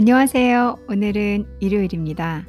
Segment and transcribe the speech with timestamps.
[0.00, 0.78] 안녕하세요.
[0.88, 2.46] 오늘은 일요일입니다.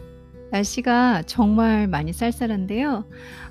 [0.52, 3.06] 날씨가 정말 많이 쌀쌀한데요.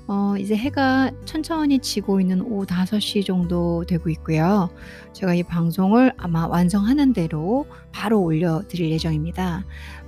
[0.07, 4.69] 어, 이제 해가 천천히 지고 있는 오후 5시 정도 되고 있고요.
[5.11, 9.65] 제가 이 방송을 아마 완성하는 대로 바로 올려드릴 예정입니다.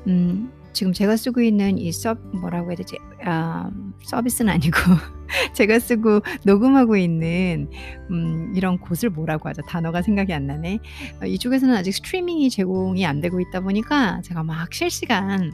[0.08, 2.96] 음, 지금 제가 쓰고 있는 이 서, 뭐라고 해야 되지?
[3.26, 3.70] 아,
[4.06, 4.78] 서비스는 아니고.
[5.54, 7.70] 제가 쓰고 녹음하고 있는
[8.10, 9.62] 음, 이런 곳을 뭐라고 하죠?
[9.64, 10.80] 단어가 생각이 안 나네.
[11.22, 15.52] 어, 이쪽에서는 아직 스트리밍이 제공이 안 되고 있다 보니까 제가 막 실시간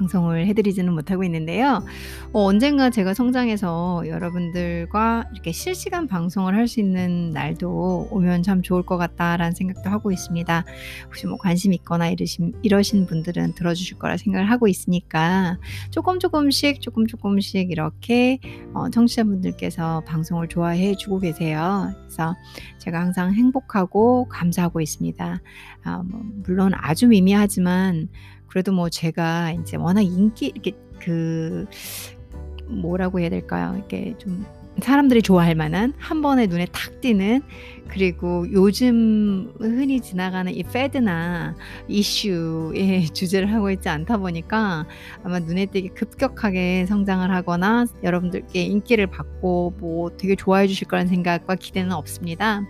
[0.00, 1.84] 방송을 해드리지는 못하고 있는데요.
[2.32, 8.84] 어, 언젠가 제가 성장해서 여러분들과 이렇게 실시간 방송을 할 수 있는 날도 오면 참 좋을
[8.84, 10.64] 것 같다라는 생각도 하고 있습니다.
[11.06, 15.58] 혹시 뭐 관심 있거나 이러신, 이러신 분들은 들어주실 거라 생각을 하고 있으니까
[15.90, 18.38] 조금 조금씩 조금 조금씩 이렇게
[18.72, 21.92] 어, 청취자분들께서 방송을 좋아해 주고 계세요.
[21.98, 22.36] 그래서
[22.78, 25.40] 제가 항상 행복하고 감사하고 있습니다.
[25.82, 28.08] 아, 뭐, 물론 아주 미미하지만
[28.50, 31.66] 그래도 뭐 제가 이제 워낙 인기 이렇게 그
[32.68, 33.74] 뭐라고 해야 될까요?
[33.76, 34.44] 이렇게 좀
[34.82, 37.42] 사람들이 좋아할 만한 한 번에 눈에 탁 띄는
[37.88, 41.54] 그리고 요즘 흔히 지나가는 이 패드나
[41.88, 44.86] 이슈의 주제를 하고 있지 않다 보니까
[45.22, 51.56] 아마 눈에 띄게 급격하게 성장을 하거나 여러분들께 인기를 받고 뭐 되게 좋아해 주실 거라는 생각과
[51.56, 52.62] 기대는 없습니다.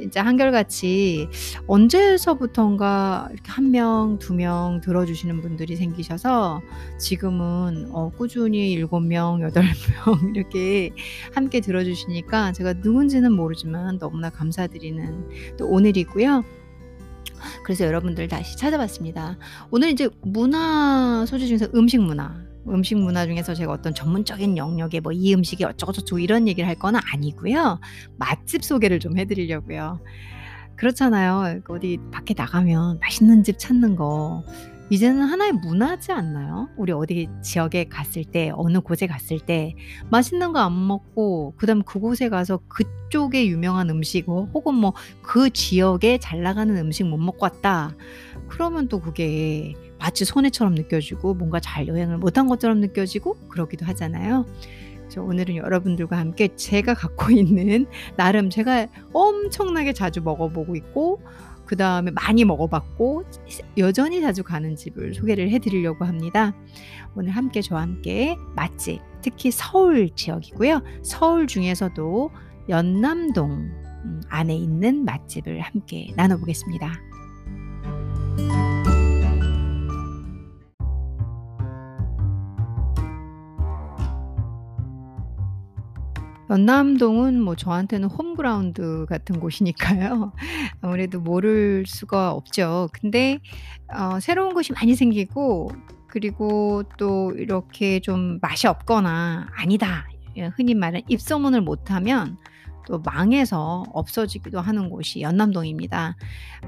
[0.00, 6.60] 진제 한결같이 언제서부턴가 이렇게 한 명, 두 명 들어주시는 분들이 생기셔서
[6.98, 10.90] 지금은 어, 꾸준히 일곱 명, 여덟 명 이렇게
[11.34, 16.44] 함께 들어주시니까 제가 누군지는 모르지만 너무나 감사드리는 또 오늘이고요.
[17.64, 19.38] 그래서 여러분들 다시 찾아봤습니다.
[19.70, 22.34] 오늘 이제 문화 소재 중에서 음식 문화
[22.68, 26.94] 음식 문화 중에서 제가 어떤 전문적인 영역에 뭐 이 음식이 어쩌고저쩌고 이런 얘기를 할 건
[26.94, 27.80] 아니고요.
[28.18, 29.98] 맛집 소개를 좀 해드리려고요.
[30.76, 31.60] 그렇잖아요.
[31.64, 34.44] 그 어디 밖에 나가면 맛있는 집 찾는 거.
[34.90, 36.68] 이제는 하나의 문화지 않나요?
[36.76, 39.74] 우리 어디 지역에 갔을 때, 어느 곳에 갔을 때,
[40.10, 45.48] 맛있는 거 안 먹고, 그 다음 그곳에 가서 그쪽에 유명한 음식, 뭐 혹은 뭐 그
[45.50, 47.94] 지역에 잘 나가는 음식 못 먹고 왔다.
[48.48, 54.46] 그러면 또 그게 마치 손해처럼 느껴지고 뭔가 잘 여행을 못한 것처럼 느껴지고 그러기도 하잖아요.
[55.02, 57.86] 그래서 오늘은 여러분들과 함께 제가 갖고 있는
[58.16, 61.22] 나름 제가 엄청나게 자주 먹어보고 있고
[61.64, 63.24] 그 다음에 많이 먹어봤고
[63.78, 66.52] 여전히 자주 가는 집을 소개를 해드리려고 합니다.
[67.16, 70.80] 오늘 함께 저와 함께 맛집 특히 서울 지역이고요.
[71.02, 72.30] 서울 중에서도
[72.68, 73.50] 연남동
[74.04, 76.92] 음, 안에 있는 맛집을 함께 나눠보겠습니다.
[86.48, 90.32] 연남동은 뭐 저한테는 홈그라운드 같은 곳이니까요.
[90.80, 92.88] 아무래도 모를 수가 없죠.
[92.92, 93.40] 근데
[93.88, 95.70] 어, 새로운 곳이 많이 생기고
[96.06, 100.06] 그리고 또 이렇게 좀 맛이 없거나 아니다.
[100.36, 102.36] 예, 흔히 말하는 입소문을 못하면
[102.86, 106.16] 또 망해서 없어지기도 하는 곳이 연남동입니다.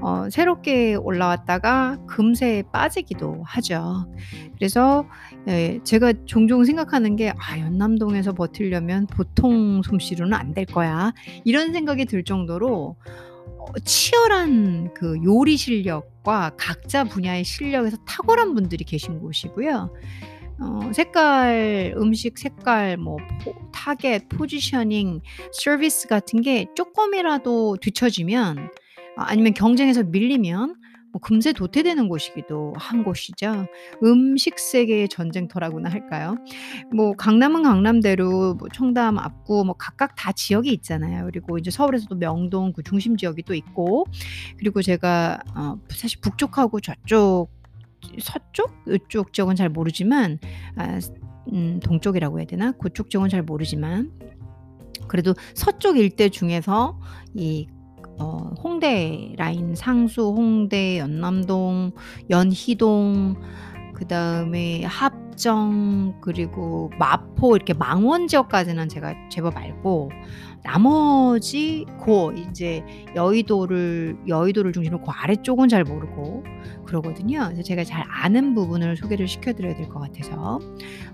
[0.01, 4.07] 어, 새롭게 올라왔다가 금세 빠지기도 하죠.
[4.55, 5.05] 그래서
[5.47, 11.13] 예, 제가 종종 생각하는 게 아, 연남동에서 버틸려면 보통 솜씨로는 안 될 거야.
[11.45, 12.95] 이런 생각이 들 정도로
[13.59, 19.91] 어, 치열한 그 요리 실력과 각자 분야의 실력에서 탁월한 분들이 계신 곳이고요.
[20.61, 25.21] 어, 색깔, 음식 색깔, 뭐 포, 타겟, 포지셔닝,
[25.53, 28.57] 서비스 같은 게 조금이라도 뒤처지면
[29.15, 30.75] 아, 아니면 경쟁에서 밀리면
[31.11, 33.67] 뭐 금세 도태되는 곳이기도 한 곳이죠.
[34.03, 36.35] 음식 세계의 전쟁터라고나 할까요?
[36.95, 41.23] 뭐 강남은 강남대로 뭐 청담 압구뭐 각각 다 지역이 있잖아요.
[41.25, 44.05] 그리고 이제 서울에서도 명동 그 중심 지역이 또 있고
[44.59, 47.47] 그리고 제가 어 사실 북쪽하고 좌쪽
[48.21, 50.39] 서쪽 이쪽 지역은 잘 모르지만
[50.77, 50.99] 아,
[51.53, 54.11] 음, 동쪽이라고 해야 되나 그쪽 지역은 잘 모르지만
[55.07, 56.99] 그래도 서쪽 일대 중에서
[57.33, 57.67] 이
[58.19, 61.91] 어, 홍대 라인 상수 홍대 연남동
[62.29, 63.37] 연희동
[63.95, 70.09] 그다음에 합정 그리고 마포 이렇게 망원 지역까지는 제가 제법 알고
[70.63, 72.83] 나머지 고 이제
[73.15, 76.43] 여의도를 여의도를 중심으로 그 아래쪽은 잘 모르고
[76.85, 77.43] 그러거든요.
[77.45, 80.59] 그래서 제가 잘 아는 부분을 소개를 시켜드려야 될 것 같아서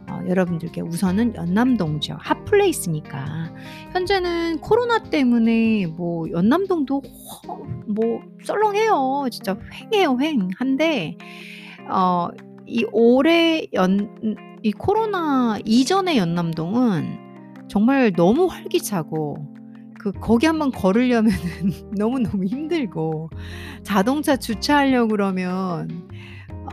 [0.10, 3.54] 어, 여러분들께 우선은 연남동 죠 핫플레이스니까
[3.94, 7.54] 현재는 코로나 때문에 뭐 연남동도 허,
[7.88, 9.26] 뭐 썰렁해요.
[9.32, 11.18] 진짜 횡해요 횡한데
[11.90, 12.30] 어,
[12.66, 17.20] 이 올해 연 이 코로나 이전의 연남동은
[17.68, 19.54] 정말 너무 활기차고
[20.00, 21.32] 그 거기 한번 걸으려면
[21.98, 23.30] 너무너무 힘들고
[23.84, 26.08] 자동차 주차하려고 그러면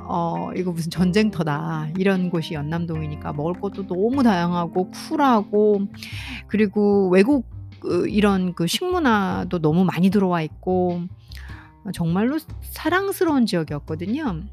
[0.02, 5.86] 어 이거 무슨 전쟁터다 이런 곳이 연남동이니까 먹을 것도 너무 다양하고 쿨하고
[6.46, 7.46] 그리고 외국
[7.80, 11.00] 그 이런 그 식문화도 너무 많이 들어와 있고
[11.94, 14.44] 정말로 사랑스러운 지역이었거든요.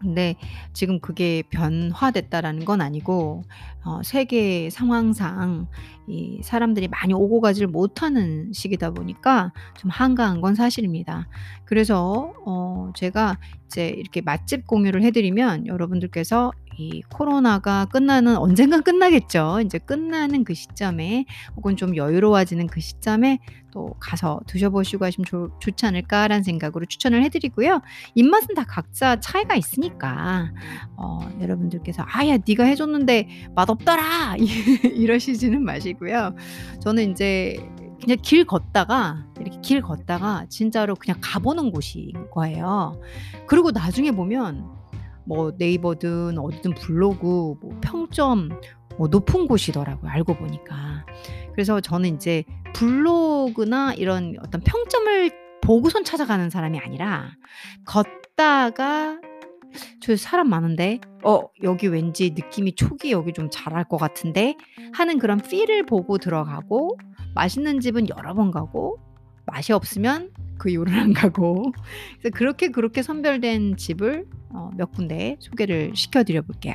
[0.00, 0.36] 근데
[0.72, 3.42] 지금 그게 변화됐다라는 건 아니고
[3.84, 5.66] 어, 세계 상황상
[6.06, 11.28] 이 사람들이 많이 오고 가지를 못하는 시기다 보니까 좀 한가한 건 사실입니다.
[11.64, 19.58] 그래서 어, 제가 이제 이렇게 맛집 공유를 해드리면 여러분들께서 이 코로나가 끝나는 언젠간 끝나겠죠.
[19.64, 21.24] 이제 끝나는 그 시점에
[21.56, 23.40] 혹은 좀 여유로워지는 그 시점에
[23.72, 27.82] 또 가서 드셔보시고 하시면 좋, 좋지 않을까라는 생각으로 추천을 해드리고요.
[28.14, 30.52] 입맛은 다 각자 차이가 있으니까
[30.96, 34.36] 어, 여러분들께서 아야 네가 해줬는데 맛없더라
[34.84, 36.36] 이러시지는 마시고요.
[36.80, 37.56] 저는 이제
[38.00, 43.00] 그냥 길 걷다가 이렇게 길 걷다가 진짜로 그냥 가보는 곳인 거예요.
[43.48, 44.77] 그리고 나중에 보면
[45.28, 48.48] 뭐 네이버든 어디든 블로그 뭐 평점
[48.96, 50.10] 뭐 높은 곳이더라고요.
[50.10, 51.04] 알고 보니까.
[51.52, 52.44] 그래서 저는 이제
[52.74, 55.30] 블로그나 이런 어떤 평점을
[55.60, 57.28] 보고선 찾아가는 사람이 아니라
[57.84, 59.20] 걷다가
[60.00, 64.56] 저 사람 많은데 어 여기 왠지 느낌이 초기 여기 좀 잘할 것 같은데
[64.94, 66.98] 하는 그런 필을 보고 들어가고
[67.34, 68.96] 맛있는 집은 여러 번 가고
[69.44, 71.72] 맛이 없으면 그 이후로 안 가고
[72.20, 76.74] 그래서 그렇게 그렇게 선별된 집을 어, 몇 군데 소개를 시켜드려 볼게요.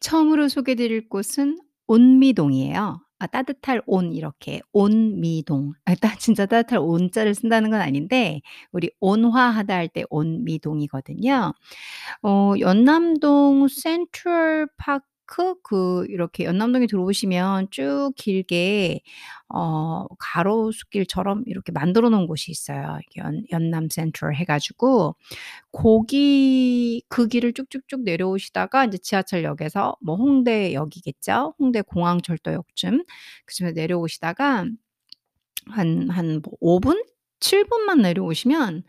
[0.00, 3.00] 처음으로 소개드릴 곳은 온미동이에요.
[3.22, 5.74] 아, 따뜻할 온 이렇게 온미동.
[5.84, 8.40] 아, 진짜 따뜻할 온자를 쓴다는 건 아닌데
[8.72, 11.52] 우리 온화하다 할 때 온미동이거든요.
[12.22, 19.00] 어, 연남동 센트럴 파크 파크 그 이렇게 연남동에 들어오시면 쭉 길게
[19.48, 22.98] 어 가로수길처럼 이렇게 만들어 놓은 곳이 있어요.
[23.18, 25.14] 연 연남 센트럴 해 가지고
[25.72, 31.54] 거기 그 길을 쭉쭉쭉 내려오시다가 이제 지하철역에서 뭐 홍대역이겠죠.
[31.60, 33.04] 홍대 공항철도역쯤
[33.46, 34.66] 그쯤에 내려오시다가
[35.66, 37.04] 한한 5분 뭐
[37.40, 38.82] 7분만 내려오시면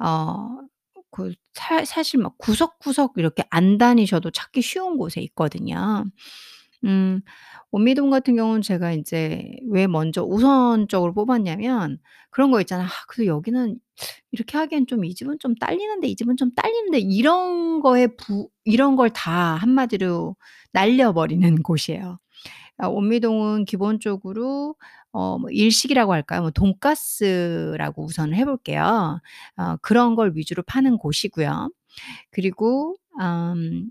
[0.00, 0.66] 어
[1.10, 6.04] 그 사, 사실 막 구석구석 이렇게 안 다니셔도 찾기 쉬운 곳에 있거든요.
[6.84, 7.22] 음
[7.72, 11.98] 원미동 같은 경우는 제가 인제 왜 먼저 우선적으로 뽑았냐면
[12.30, 13.78] 그런 거있잖아 '아 그래서 여기는
[14.32, 18.94] 이렇게 하기엔 좀 이 집은 좀 딸리는데, 이 집은 좀 딸리는데.' 이런 거에 부 이런
[18.96, 20.36] 걸 다 한마디로
[20.72, 22.18] 날려 버리는 곳이에요.
[22.78, 24.76] 아 원미동은 기본적으로
[25.18, 26.42] 어, 뭐 일식이라고 할까요?
[26.42, 29.20] 뭐 돈가스라고 우선 해볼게요.
[29.56, 31.70] 어, 그런 걸 위주로 파는 곳이고요.
[32.30, 33.90] 그리고 음,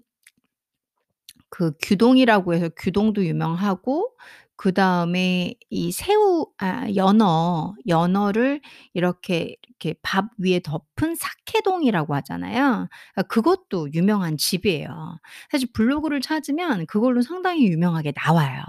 [1.49, 4.11] 그 규동이라고 해서 규동도 유명하고
[4.57, 8.61] 그다음에 이 새우 아 연어, 연어를
[8.93, 12.87] 이렇게 이렇게 밥 위에 덮은 사케동이라고 하잖아요.
[13.13, 15.19] 그러니까 그것도 유명한 집이에요.
[15.51, 18.63] 사실 블로그를 찾으면 그걸로 상당히 유명하게 나와요.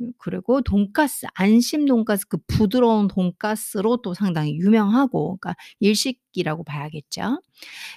[0.00, 7.42] 음, 그리고 돈까스, 안심 돈까스 그 부드러운 돈까스로 또 상당히 유명하고 그러니까 일식이라고 봐야겠죠.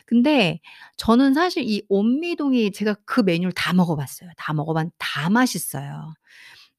[0.06, 0.60] 근데
[0.98, 4.30] 저는 사실 이 온미동이 제가 그 메뉴를 다 먹어 봤어요.
[4.38, 6.14] 다 먹어 봤는데 다 맛있어요.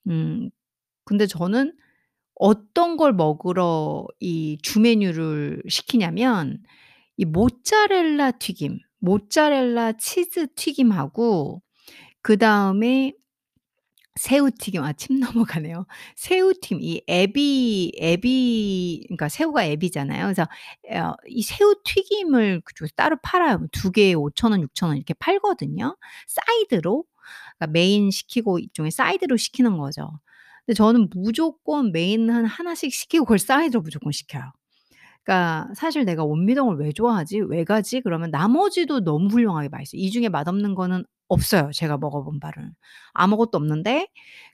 [0.09, 0.51] 음.
[1.05, 1.75] 근데 저는
[2.35, 6.63] 어떤 걸 먹으러 이주 메뉴를 시키냐면
[7.17, 11.63] 이 모짜렐라 튀김, 모짜렐라 치즈 튀김하고
[12.23, 13.13] 그다음에
[14.17, 15.87] 새우튀김 아침 넘어가네요.
[16.17, 20.25] 새우튀김 이 애비 애비 그러니까 새우가 애비잖아요.
[20.25, 20.47] 그래서
[20.89, 23.67] 어이 새우튀김을 그쪽에서 따로 팔아요.
[23.73, 25.97] 2개에 5,000원, 6,000원 이렇게 팔거든요.
[26.27, 27.05] 사이드로.
[27.59, 30.11] 그러니까 메인 시키고 이종에 사이드로 시키는 거죠.
[30.67, 34.53] 근데 저는 무조건 메인은 하나씩 시키고 그걸 사이드로 무조건 시켜요.
[35.25, 37.41] 그러니까 사실 내가 원미동을 왜 좋아하지?
[37.43, 38.01] 왜 가지?
[38.01, 40.01] 그러면 나머지도 너무 훌륭하게 맛있어요.
[40.03, 41.71] 이 중에 맛없는 거는 없어요.
[41.73, 42.73] 제가 먹어본 바는
[43.15, 44.09] 아무것도 없는데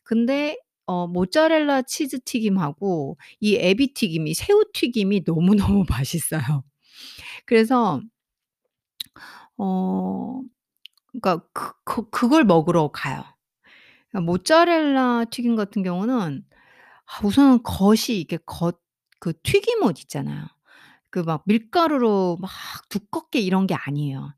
[0.05, 6.65] 근데 어, 모짜렐라 치즈 튀김하고 이 에비 튀김이 새우 튀김이 너무 너무 맛있어요.
[7.47, 8.01] 그래서
[9.59, 10.41] 어
[11.13, 13.25] 그러니까 그그 그, 그걸 먹으러 가요.
[14.11, 16.45] 그러니까 모짜렐라 튀김 같은 경우는
[17.07, 18.81] 아, 우선은 겉이 이게 겉
[19.23, 20.47] 그 튀김옷 있잖아요.
[21.11, 22.51] 그 막 밀가루로 막
[22.89, 24.33] 두껍게 이런 게 아니에요.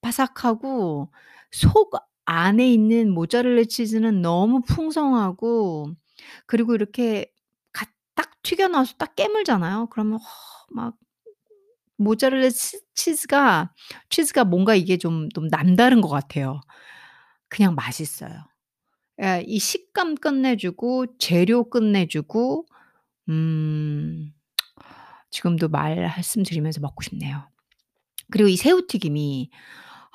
[0.00, 1.12] 바삭바삭하고
[1.52, 1.92] 속
[2.24, 5.92] 안에 있는 모짜렐라 치즈는 너무 풍성하고
[6.46, 7.30] 그리고 이렇게
[7.72, 9.88] 갓딱 튀겨나와서 딱 깨물잖아요.
[9.90, 10.94] 그러면 허, 어, 막
[11.96, 12.48] 모짜렐라
[12.94, 13.72] 치즈가
[14.08, 16.60] 치즈가 뭔가 이게 좀 좀 남다른 것 같아요.
[17.48, 18.30] 그냥 맛있어요.
[19.22, 22.66] 예, 이 식감 끝내주고 재료 끝내주고
[23.28, 24.32] 음
[25.30, 27.48] 지금도 말 말씀드리면서 먹고 싶네요.
[28.30, 29.50] 그리고 이 새우튀김이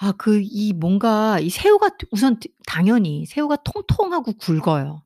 [0.01, 5.03] 아 그 이 뭔가 이 새우가 우선 당연히 새우가 통통하고 굵어요.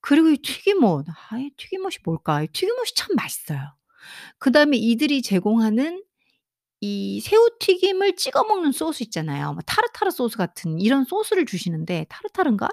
[0.00, 2.42] 그리고 이 튀김옷, 아, 이 튀김옷이 뭘까?
[2.42, 3.60] 이 튀김옷이 참 맛있어요.
[4.38, 6.02] 그다음에 이들이 제공하는
[6.80, 9.52] 이 새우튀김을 찍어 먹는 소스 있잖아요.
[9.52, 12.68] 뭐 타르타르 소스 같은 이런 소스를 주시는데 타르타르인가?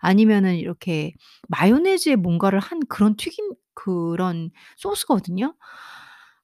[0.00, 1.12] 아니면은 이렇게
[1.48, 5.54] 마요네즈에 뭔가를 한 그런 튀김 그런 소스거든요.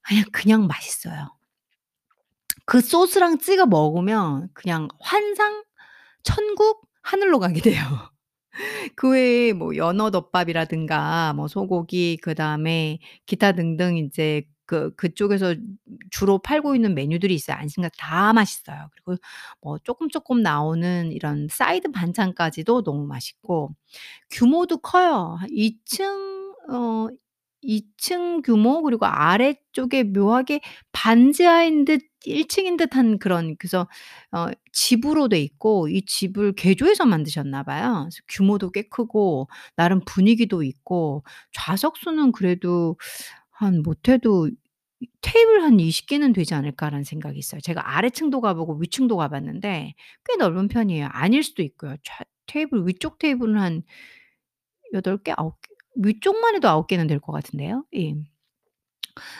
[0.03, 1.35] 그냥 그냥 맛있어요.
[2.65, 5.63] 그 소스랑 찍어 먹으면 그냥 환상
[6.23, 7.79] 천국 하늘로 가게 돼요.
[8.95, 15.55] 그 외에 뭐 연어덮밥이라든가 뭐 소고기 그다음에 기타 등등 이제그 그쪽에서
[16.11, 17.57] 주로 팔고 있는 메뉴들이 있어요.
[17.57, 18.89] 안심각 다 맛있어요.
[18.93, 19.15] 그리고
[19.61, 23.71] 뭐 조금 조금 나오는 이런 사이드 반찬까지도 너무 맛있고
[24.29, 25.37] 규모도 커요.
[25.51, 26.49] 2층어2층
[28.39, 30.59] 어, 규모 그리고 아래쪽에 묘하게
[30.91, 33.87] 반지하인 듯 1층인 듯한 그런 그래서
[34.31, 38.01] 어 집으로 돼 있고 이 집을 개조해서 만드셨나 봐요.
[38.09, 41.23] 그래서 규모도 꽤 크고 나름 분위기도 있고
[41.53, 42.97] 좌석 수는 그래도
[43.51, 44.49] 한 못해도
[45.21, 47.61] 테이블 한20 개는 되지 않을까라는 생각이 있어요.
[47.61, 49.93] 제가 아래층도 가 보고 위층도 가 봤는데
[50.25, 51.07] 꽤 넓은 편이에요.
[51.11, 51.95] 아닐 수도 있고요.
[52.03, 53.83] 좌 테이블 위쪽 테이블은
[54.93, 55.69] 한8 개, 9 개?
[55.97, 57.85] 위쪽만 해도 9 개는 될 것 같은데요.
[57.95, 58.13] 예.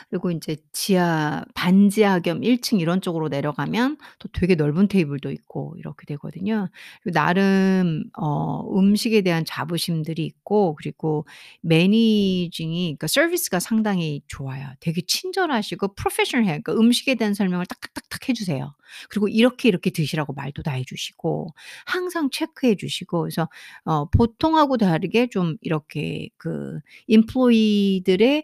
[0.08, 6.68] 그리고 인제 지하 반지하 겸1층 이런 쪽으로 내려가면 또 되게 넓은 테이블도 있고 이렇게 되거든요.
[7.02, 11.26] 그리고 나름 어 음식에 대한 자부심들이 있고 그리고
[11.62, 14.68] 매니징이 그러니까 서비스가 상당히 좋아요.
[14.80, 16.60] 되게 친절하시고 프로페셔널해요.
[16.64, 18.74] 그러니까 음식에 대한 설명을 딱딱딱해 주세요.
[19.08, 21.54] 그리고 이렇게, 이렇게 드시라고 말도 다해 주시고
[21.86, 23.48] 항상 체크해 주시고 그래서
[23.84, 28.42] 어 보통하고 다르게 좀 이렇게 그인플 p 이 o 들의어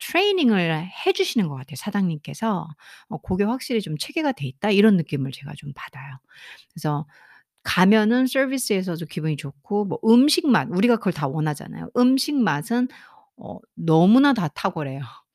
[0.00, 1.76] 트레이닝을 해주시는 것 같아요.
[1.76, 2.68] 사장님께서
[3.08, 6.18] 어, 그게 확실히 좀 체계가 돼 있다 이런 느낌을 제가 좀 받아요.
[6.72, 7.06] 그래서
[7.62, 11.90] 가면은 서비스에서도 기분이 좋고 뭐 음식 맛 우리가 그걸 다 원하잖아요.
[11.96, 12.88] 음식 맛은
[13.36, 15.00] 어, 너무나 다 탁월해요.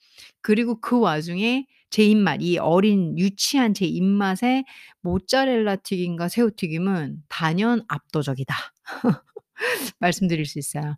[0.41, 4.63] 그리고 그 와중에 제 입맛, 이 어린 유치한 제 입맛에
[5.01, 8.55] 모짜렐라 튀김과 새우 튀김은 단연 압도적이다.
[9.99, 10.95] 말씀드릴 수 있어요.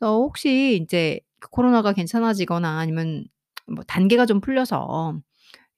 [0.00, 3.24] 혹시 이제 그 코로나가 괜찮아지거나 아니면
[3.66, 5.18] 뭐 단계가 좀 풀려서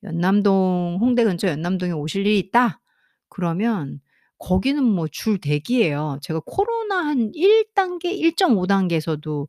[0.02, 2.80] 연남동 홍대 근처 연남동에 오실 일이 있다.
[3.28, 4.00] 그러면
[4.38, 6.18] 거기는 뭐 줄 대기예요.
[6.20, 9.48] 제가 코로나 한 1단계, 1.5단계에서도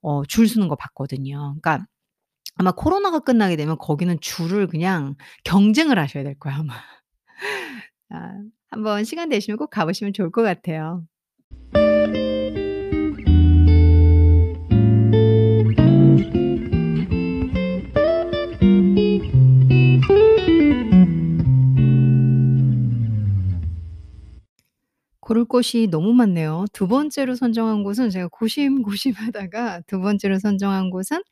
[0.00, 1.56] 어, 줄 서는 거 봤거든요.
[1.60, 1.86] 그러니까
[2.56, 6.74] 아마 코로나가 끝나게 되면 거기는 줄을 그냥 경쟁을 하셔야 될 거예요, 아마.
[8.10, 8.34] 아,
[8.70, 11.04] 한번 시간 되시면 꼭 가보시면 좋을 것 같아요.
[25.32, 26.66] 고를 곳이 너무 많네요.
[26.74, 31.22] 두 번째로 선정한 곳은 제가 고심고심하다가 두 번째로 선정한 곳은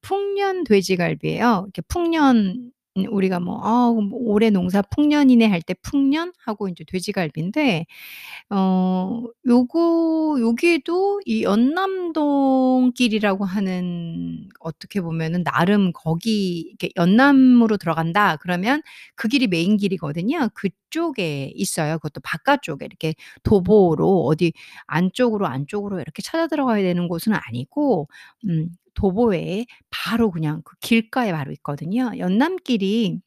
[0.00, 1.64] 풍년 돼지갈비예요.
[1.66, 7.84] 이렇게 풍년 음, 우리가 뭐 어, 올해 농사 풍년이네." 할 때 풍년 하고 인제 돼지갈비인데
[8.50, 18.82] 어 요거 요기에도 이 연남동길이라고 하는 어떻게 보면은 나름 거기 이렇게 연남으로 들어간다 그러면
[19.16, 20.48] 그 길이 메인 길이거든요.
[20.54, 21.98] 그쪽에 있어요.
[21.98, 24.54] 그것도 바깥쪽에 이렇게 도보로 어디
[24.86, 28.08] 안쪽으로, 안쪽으로 이렇게 찾아 들어가야 되는 곳은 아니고
[28.48, 32.12] 음 도보에 바로 그냥 그 길가에 바로 있거든요.
[32.18, 33.18] 연남길이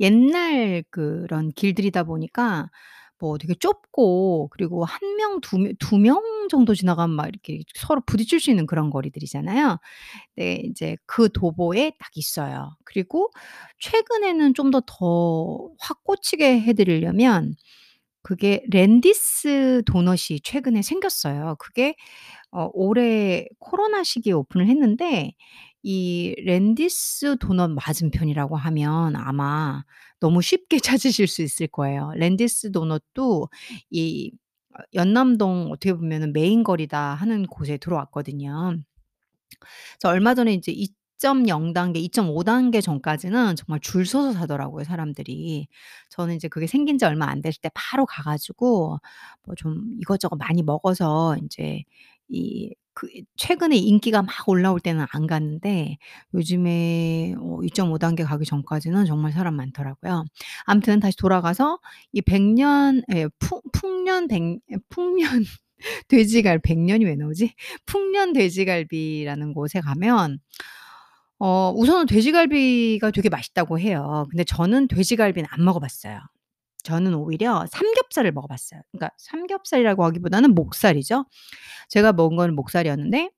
[0.00, 2.70] 옛날 그런 길들이다 보니까
[3.18, 8.40] 뭐 되게 좁고 그리고 1 명, 2 명, 2명 정도 지나가면 막 이렇게 서로 부딪힐
[8.40, 9.78] 수 있는 그런 거리들이잖아요.
[10.36, 12.76] 네이제그 도보에 딱 있어요.
[12.84, 13.30] 그리고
[13.78, 17.54] 최근에는 좀 더 더 확 꽂히게 해 드리려면
[18.22, 21.56] 그게 랜디스 도넛이 최근에 생겼어요.
[21.58, 21.94] 그게
[22.56, 25.34] 어 올해 코로나 시기에 오픈을 했는데
[25.82, 29.84] 이 랜디스 도넛 맞은편이라고 하면 아마
[30.20, 32.12] 너무 쉽게 찾으실 수 있을 거예요.
[32.14, 33.48] 랜디스 도넛도
[33.90, 34.30] 이
[34.94, 38.78] 연남동 어떻게 보면은 메인 거리다 하는 곳에 들어왔거든요.
[39.98, 45.68] 그래서 얼마 전에 이제 이 2.0단계, 2.5단계 전까지는 정말 줄 서서 사더라고요, 사람들이.
[46.10, 48.98] 저는 이제 그게 생긴 지 얼마 안 됐을 때 바로 가 가지고
[49.46, 51.84] 뭐 좀 이것저것 많이 먹어서 인제
[52.28, 52.74] 이그
[53.36, 55.98] 최근에 인기가 막 올라올 때는 안 갔는데
[56.34, 60.24] 요즘에 어2.5 단계 가기 전까지는 정말 사람 많더라고요.
[60.66, 61.78] 암튼 다시 돌아가서
[62.12, 65.44] 이 백년 예풍 풍년 백 예, 풍년
[66.08, 67.54] 돼지갈 백년이 왜 나오지?
[67.86, 70.38] 풍년 돼지갈비라는 곳에 가면
[71.40, 74.26] 어 우선은 돼지갈비가 되게 맛있다고 해요.
[74.30, 76.20] 근데 저는 돼지갈비는 안 먹어 봤어요.
[76.84, 78.82] 저는 오히려 삼겹살을 먹어봤어요.
[78.92, 81.24] 그러니까 삼겹살이라고 하기보다는 목살이죠.
[81.88, 83.30] 제가 먹은 거 목살이었는데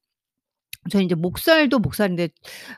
[0.91, 2.29] 저는 이제 목살도 목살인데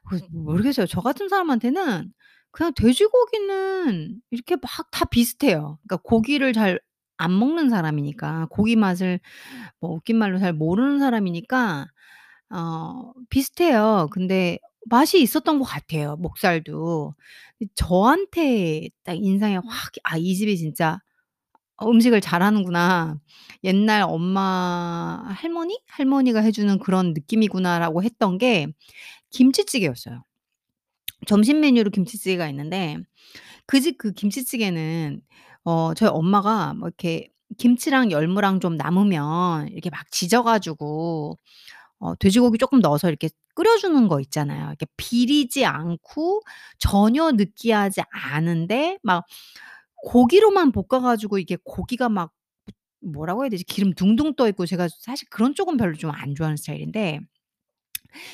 [0.08, 0.86] 그 모르겠어요.
[0.86, 2.12] 저 같은 사람한테는
[2.52, 5.78] 그냥 돼지고기는 이렇게 막 다 비슷해요.
[5.88, 6.78] 그러니까 고기를 잘
[7.20, 9.18] 안 먹는 사람이니까 고기 맛을
[9.80, 11.86] 뭐 웃긴 말로 잘 모르는 사람이니까
[12.50, 14.06] 어 비슷해요.
[14.12, 17.14] 근데 맛이 있었던 것 같아요, 목살도.
[17.74, 21.00] 저한테 딱 인상에 확 '아 이 집이 진짜
[21.76, 23.18] 어, 음식을 잘하는구나.
[23.64, 25.80] 옛날 엄마 할머니?
[25.88, 28.66] 할머니가 해 주는 그런 느낌이구나.'라고 했던 게
[29.30, 30.22] 김치찌개였어요.
[31.26, 32.96] 점심 메뉴로 김치찌개가 있는데
[33.66, 35.20] 그 집그 그 김치찌개는
[35.64, 41.38] 어 저희 엄마가 뭐 이렇게 김치랑 열무랑 좀 남으면 이렇게 막 지져 가지고
[42.00, 44.68] 어, 돼지고기 조금 넣어서 이렇게 끓여주는 거 있잖아요.
[44.68, 46.42] 이렇게 비리지 않고
[46.78, 49.24] 전혀 느끼하지 않은데 막
[50.04, 52.32] 고기로만 볶아가지고 이게 고기가 막
[53.00, 56.56] 뭐라고 해야 되지 기름 둥둥 떠 있고 제가 사실 그런 쪽은 별로 좀 안 좋아하는
[56.56, 57.20] 스타일인데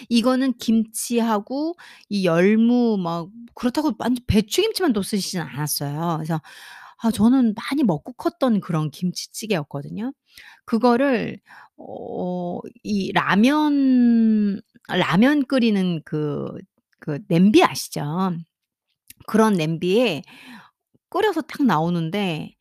[0.08, 1.76] 이거는 김치하고
[2.08, 6.16] 이 열무 막 그렇다고 완전 배추김치만 넣쓰시진 않았어요.
[6.18, 6.40] 그래서
[7.06, 10.14] 아 저는 많이 먹고 컸던 그런 김치찌개였거든요.
[10.64, 11.38] 그거를
[11.76, 16.58] 어이 라면 라면 끓이는 그그
[17.00, 18.02] 그 냄비 아시죠?
[19.26, 20.22] 그런 냄비에
[21.10, 22.54] 끓여서 딱 나오는데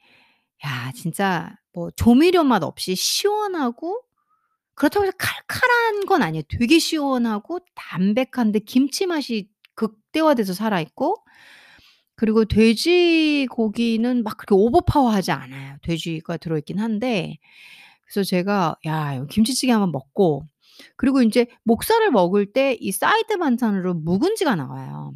[0.66, 4.02] 야 진짜 뭐 조미료 맛 없이 시원하고
[4.76, 6.44] 그렇다고 해서 칼칼한 건 아니에요.
[6.50, 11.16] 되게 시원하고 담백한데 김치 맛이 극대화돼서 살아있고
[12.16, 15.78] 그리고 돼지고기는 막 그렇게 오버파워하지 않아요.
[15.82, 17.38] 돼지가 들어있긴 한데
[18.06, 20.44] 그래서 제가 야 김치찌개 한번 먹고
[20.96, 25.14] 그리고 인제 목살을 먹을 때 이 사이드 반찬으로 묵은지가 나와요.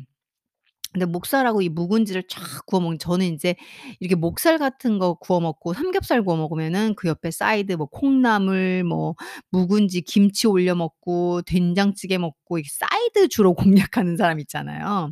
[0.98, 3.56] 근데 목살하고 이 묵은지를 쫙 구워 먹는 저는 인제
[4.00, 9.14] 이렇게 목살 같은 거 구워 먹고 삼겹살 구워 먹으면은 그 옆에 사이드 뭐 콩나물 뭐
[9.52, 13.54] 묵은지 김치 올려 먹고 된장찌개 먹고 이렇 사이드 주로
[13.92, 15.12] 공략하는 사람 있잖아요.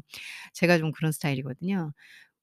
[0.54, 1.91] 제가 좀 그런 스타일이거든요.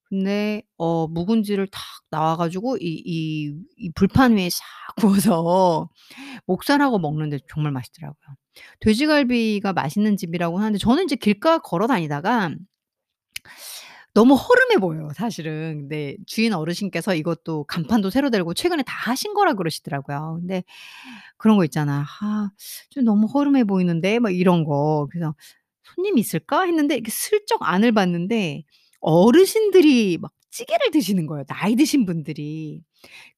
[0.05, 3.57] 근데 어 묵은지를 탁 나와 가지고 이이이
[3.96, 4.64] 불판 위에 싹
[5.35, 5.88] 구워서
[6.46, 8.37] 목살하고 먹는데 정말 맛있더라고요.
[8.81, 12.55] 돼지갈비가 맛있는 집이라고 하는데 저는 이제 길가 걸어 다니다가
[14.14, 15.81] 너무 허름해 보여요, 사실은.
[15.81, 20.37] 근데 주인 어르신께서 이것도 간판도 새로 들고 최근에 다 하신 거라 그러시더라고요.
[20.40, 20.64] 근데
[21.38, 22.05] 그런 거 있잖아.
[22.20, 22.50] '아
[22.90, 25.09] 좀 너무 허름해 보이는데.' 막 이런 거.
[25.11, 25.35] 그래서
[25.83, 28.64] '손님 있을까?' 했는데 이렇게 슬쩍 안을 봤는데
[29.00, 32.83] 어르신들이 막 찌개를 드시는 거예요, 나이 드신 분들이.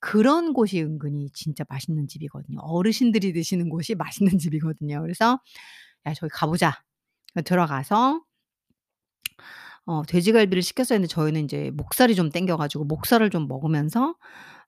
[0.00, 2.58] 그런 곳이 은근히 진짜 맛있는 집이거든요.
[2.60, 5.00] 어르신들이 드시는 곳이 맛있는 집이거든요.
[5.02, 5.38] 그래서
[6.06, 6.82] "야 저기 가 보자."
[7.44, 8.22] 들어가서
[9.86, 14.14] 어 돼지갈비를 시켰어야 했는데 저희는 이제 목살이 좀 땡겨 가지고 목살을 좀 먹으면서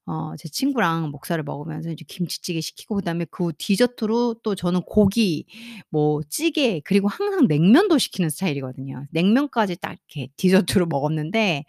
[0.05, 5.46] 어제 친구랑 목살을 먹으면서 이제 김치찌개 시키고 그다음에 그 디저트로 또 저는 고기
[5.90, 9.07] 뭐 찌개 그리고 항상 냉면도 시키는 스타일이거든요.
[9.11, 11.64] 냉면까지 딱 이렇게 디저트로 먹었는데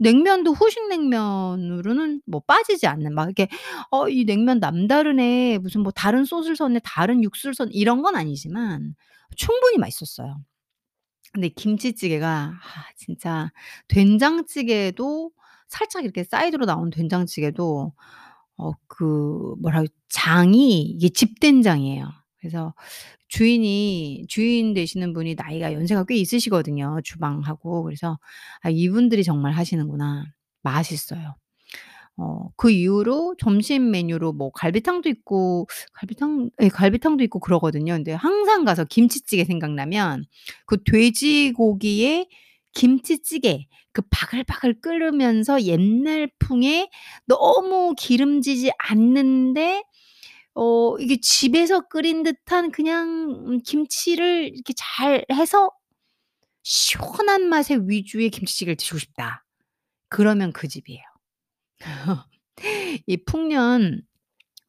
[0.00, 3.48] 냉면도 후식 냉면으로는 뭐 빠지지 않는 막 이렇게
[3.92, 5.58] '어 이 냉면 남다르네.
[5.58, 6.80] 무슨 뭐 다른 솥을 썼네.
[6.84, 8.96] 다른 육수를 썼네.' 이런 건 아니지만
[9.36, 10.38] 충분히 맛있었어요.
[11.32, 12.60] 근데 김치찌개가 아
[12.96, 13.52] 진짜
[13.88, 15.30] 된장찌개도
[15.68, 17.92] 살짝 이렇게 사이드로 나온 된장찌개도
[18.56, 22.06] 어그 뭐라 장이 이게 집된장이에요.
[22.40, 22.74] 그래서
[23.28, 27.84] 주인이 주인 되시는 분이 나이가 연세가 꽤 있으시거든요, 주방하고.
[27.84, 28.18] 그래서
[28.62, 30.24] '아 이분들이 정말 하시는구나.'
[30.62, 31.36] 맛있어요.
[32.20, 37.94] 어그 이후로 점심 메뉴로 뭐 갈비탕도 있고 갈비탕 에 예, 갈비탕도 있고 그러거든요.
[37.94, 40.24] 근데 항상 가서 김치찌개 생각나면
[40.66, 42.28] 그 돼지고기에
[42.74, 46.90] 김치찌개 그 바글바글 끓으면서 옛날풍에
[47.26, 49.82] 너무 기름지지 않는데
[50.54, 55.70] 어 이게 집에서 끓인 듯한 그냥 음, 김치를 이렇게 잘 해서
[56.64, 59.44] 시원한 맛의 위주의 김치찌개를 드시고 싶다.
[60.10, 61.00] 그러면 그 집이에요.
[63.06, 64.02] 이 풍년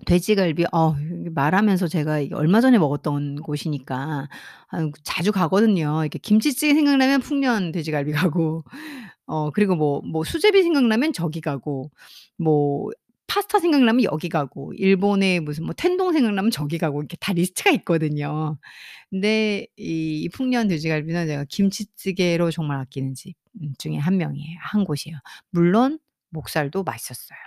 [0.06, 0.95] 돼지갈비 어
[1.36, 4.28] 말하면서 제가 얼마 전에 먹었던 곳이니까
[4.69, 6.02] 아 자주 가거든요.
[6.04, 8.63] 이렇게 김치찌개 생각나면 풍년 돼지갈비 가고
[9.28, 11.91] 어 그리고 뭐뭐 뭐 수제비 생각나면 저기 가고
[12.38, 12.89] 뭐
[13.28, 18.58] 파스타 생각나면 여기 가고 일본의 무슨 뭐 텐동 생각나면 저기 가고 이렇게 다 리스트가 있거든요.
[19.10, 24.58] 근데 이 풍년 돼지갈비는 제가 김치찌개로 정말 아끼는 집 음, 중에 한 명이에요.
[24.62, 25.17] 한 곳이에요.
[25.52, 26.00] 물론
[26.31, 27.37] 목살도 맛있었어요.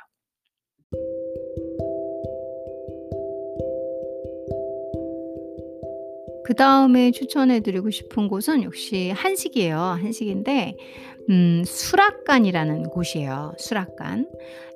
[6.46, 9.78] 그 다음에 추천해드리고 싶은 곳은 역시 한식이에요.
[9.78, 10.76] 한식인데,
[11.30, 13.54] 음, 수락관이라는 곳이에요.
[13.58, 14.28] 수락관.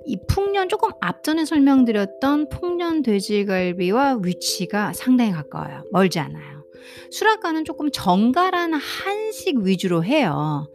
[0.06, 5.84] 이 풍년, 조금 앞전에 설명드렸던 풍년 돼지갈비와 위치가 상당히 가까워요.
[5.92, 6.64] 멀지 않아요.
[7.10, 10.68] 수락관은 조금 정갈한 한식 위주로 해요.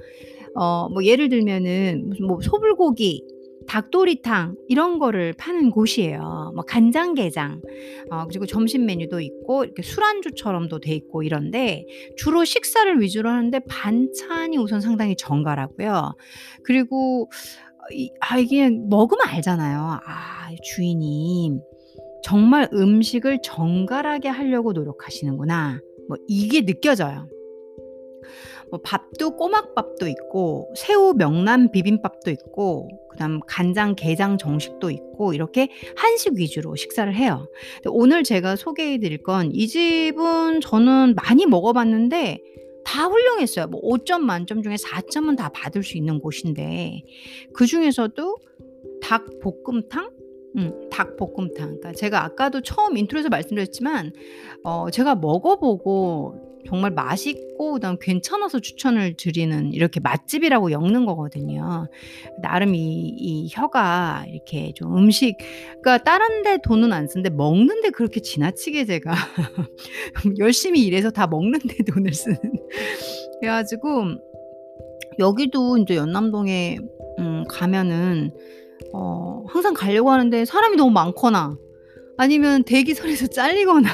[0.56, 3.24] 어, 뭐 예를 들면은 무슨 뭐 소불고기
[3.68, 6.52] 닭도리탕 이런 거를 파는 곳이에요.
[6.54, 7.62] 뭐 간장게장
[8.12, 11.86] 어, 그리고 점심 메뉴도 있고 이렇게 술안주처럼도 돼 있고 이런데
[12.18, 16.14] 주로 식사를 위주로 하는데 반찬이 우선 상당히 정갈하고요.
[16.64, 17.30] 그리고
[18.22, 19.80] 아 이게 먹으면 알잖아요.
[19.80, 21.62] 아 주인님
[22.22, 25.80] 정말 음식을 정갈하게 하려고 노력하시는구나.
[26.10, 27.28] 뭐 이게 느껴져요.
[28.74, 36.34] 뭐 밥도 꼬막밥도 있고 새우 명란 비빔밥도 있고 그다음 간장 게장 정식도 있고 이렇게 한식
[36.38, 37.46] 위주로 식사를 해요.
[37.86, 42.40] 오늘 제가 소개해 드릴 건 이 집은 저는 많이 먹어 봤는데
[42.84, 43.68] 다 훌륭했어요.
[43.68, 47.04] 뭐 5점 만점 중에 4점은 다 받을 수 있는 곳인데
[47.54, 48.38] 그 중에서도
[49.04, 49.24] 닭
[49.64, 50.10] 볶음탕
[50.56, 51.52] 음, 닭볶음탕.
[51.56, 54.14] 그러니까 제가 아까도 처음 인트로에서 말씀드렸지만,
[54.64, 61.88] 어, 제가 먹어보고 정말 맛있고 그다음 괜찮아서 추천을 드리는 이렇게 맛집이라고 엮는 거거든요.
[62.42, 65.36] 나름 이, 이 혀가 이렇게 좀 음식
[65.82, 69.14] 그러니까 다른데 돈은 안 쓰는데 먹는데 그렇게 지나치게 제가
[70.40, 72.38] 열심히 일해서 다 먹는데 돈을 쓰는
[73.40, 74.06] 그래가지고
[75.20, 76.78] 여기도 이제 연남동에
[77.20, 78.32] 음, 가면은
[78.94, 81.56] 어, 항상 가려고 하는데 사람이 너무 많거나
[82.18, 83.90] 아니면 대기선에서 잘리거나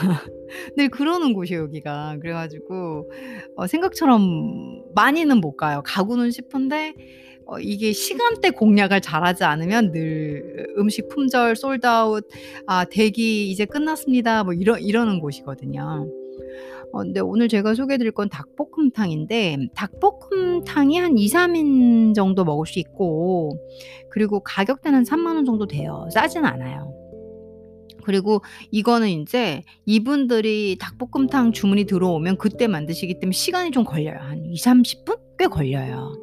[0.76, 2.18] 늘 그러는 곳이 여기가.
[2.22, 3.12] 그래가지고,
[3.56, 5.82] 어, 생각처럼 많이는 못 가요.
[5.86, 6.94] 가고는 싶은데,
[7.46, 12.28] 어, 이게 시간대 공략을 잘하지 않으면 늘 음식 품절, 솔드아웃,
[12.68, 14.44] 아, 대기 이제 끝났습니다.
[14.44, 16.10] 뭐 이러, 이러는 곳이거든요.
[16.92, 23.52] 어, 근데 오늘 제가 소개해드릴 건 닭볶음탕인데, 닭볶음탕이 한 2, 3인 정도 먹을 수 있고,
[24.10, 26.08] 그리고 가격대는 3만원 정도 돼요.
[26.12, 26.99] 싸진 않아요.
[28.10, 28.42] 그리고
[28.72, 34.18] 이거는 인제 이분들이 닭볶음탕 주문이 들어오면 그때 만드시기 때문에 시간이 좀 걸려요.
[34.56, 35.18] 한20-30 분?
[35.38, 36.16] 꽤 걸려요.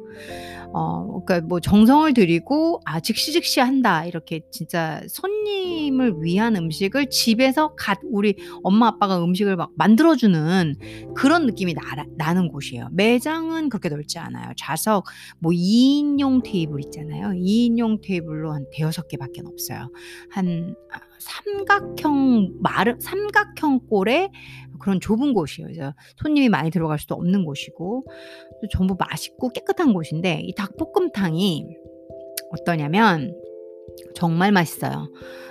[0.73, 7.73] 어, 그러니까 뭐 정성을 들이고 아 즉시 즉시 한다 이렇게 진짜 손님을 위한 음식을 집에서
[7.75, 10.75] 갓 우리 엄마 아빠가 음식을 막 만들어주는
[11.15, 12.89] 그런 느낌이 나, 는 곳이에요.
[12.91, 14.51] 매장은 그렇게 넓지 않아요.
[14.57, 15.05] 좌석
[15.39, 17.29] 뭐 2인용 테이블 있잖아요.
[17.29, 19.89] 2인용 테이블로 한 대여섯 개밖에 없어요.
[20.29, 20.75] 한
[21.19, 24.29] 삼각형 마름 삼각형 꼴에
[24.79, 25.93] 그런 좁은 곳이에요.
[26.17, 28.05] 손님이 많이 들어갈 수도 없는 곳이고
[28.71, 31.67] 전부 맛있고 깨끗한 곳인데 이 닭볶음탕이
[32.51, 33.35] 어떠냐면
[34.15, 35.09] 정말 맛있어요.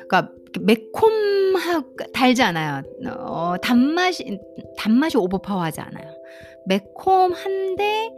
[0.08, 0.30] 그러니까
[0.62, 2.82] 매콤하고 달지 않아요.
[3.18, 4.38] 어, 단맛이
[4.78, 6.14] 단맛이 오버파워하지 않아요.
[6.66, 8.10] 매콤한데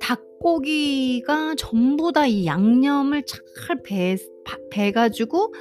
[0.00, 3.40] 닭고기가 전부 다 이 양념을 잘
[3.84, 4.16] 배,
[4.70, 5.52] 배가지고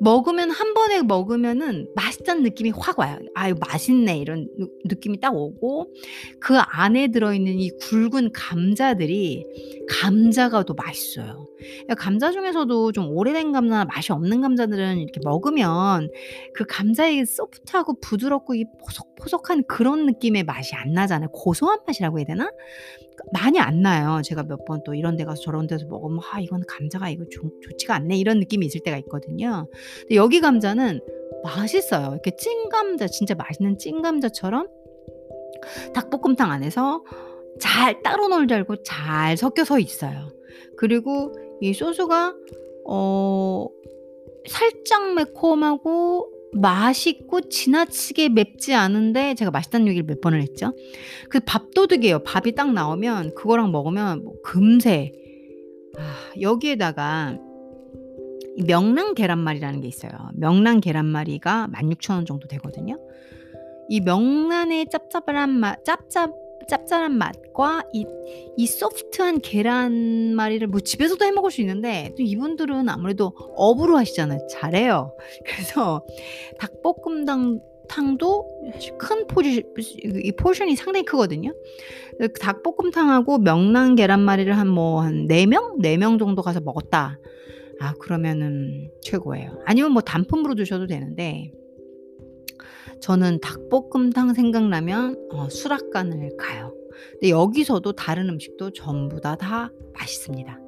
[0.00, 3.18] 먹으면 한 번에 먹으면은 맛있다는 느낌이 확 와요.
[3.34, 4.48] 아유 맛있네 이런
[4.84, 5.92] 느낌이 딱 오고
[6.40, 9.44] 그 안에 들어있는 이 굵은 감자들이
[9.88, 11.48] 감자가 또 맛있어요.
[11.58, 16.08] 그러니까 감자 중에서도 좀 오래된 감자나 맛이 없는 감자들은 이렇게 먹으면
[16.54, 21.30] 그 감자의 소프트하고 부드럽고 이 보석 포석한 그런 느낌의 맛이 안 나잖아요.
[21.30, 22.50] 고소한 맛이라고 해야 되나?
[23.32, 24.22] 많이 안 나요.
[24.22, 27.50] 제가 몇 번 또 이런 데 가서 저런 데서 먹으면 아 이건 감자가 이거 좋,
[27.62, 29.66] 좋지가 않네 이런 느낌이 있을 때가 있거든요.
[30.00, 31.00] 근데 여기 감자는
[31.42, 32.12] 맛있어요.
[32.12, 34.68] 이렇게 찐 감자 진짜 맛있는 찐 감자처럼
[35.94, 37.02] 닭볶음탕 안에서
[37.60, 40.28] 잘 따로 놀지 고잘 섞여서 있어요.
[40.78, 42.34] 그리고 이 소스가
[42.86, 43.66] 어
[44.48, 50.72] 살짝 매콤하고 맛있고 지나치게 맵지 않은데 제가 맛있다는 얘기를 몇 번을 했죠.
[51.28, 52.20] 그 밥도둑이에요.
[52.24, 55.12] 밥이 딱 나오면 그거랑 먹으면 뭐 금세
[55.98, 57.38] 아, 여기에다가
[58.66, 60.10] 명랑 계란말이라는 게 있어요.
[60.34, 62.96] 명랑 계란말이가 16,000원 정도 되거든요.
[63.88, 66.32] 이 명란의 짭짭한 맛, 짭짭
[66.68, 68.04] 짭짤한 맛과 이,
[68.56, 74.46] 이 소프트한 계란말이를 뭐 집에서도 해 먹을 수 있는데 또 이분들은 아무래도 업으로 하시잖아요.
[74.50, 75.14] 잘해요.
[75.44, 76.04] 그래서
[76.60, 78.46] 닭볶음탕 탕도
[78.98, 79.64] 큰 포지,
[80.22, 81.52] 이 포션이 상당히 크거든요.
[82.38, 85.80] 닭볶음탕하고 명란 계란말이를 한 뭐한 4명?
[85.82, 87.18] 4명 정도 가서 먹었다.
[87.80, 89.62] 아, 그러면은 최고예요.
[89.64, 91.50] 아니면 뭐 단품으로 드셔도 되는데,
[93.00, 96.74] 저는 닭볶음탕 생각나면 어, 수락관을 가요.
[97.12, 100.58] 근데 여기서도 다른 음식도 전부 다 다 맛있습니다.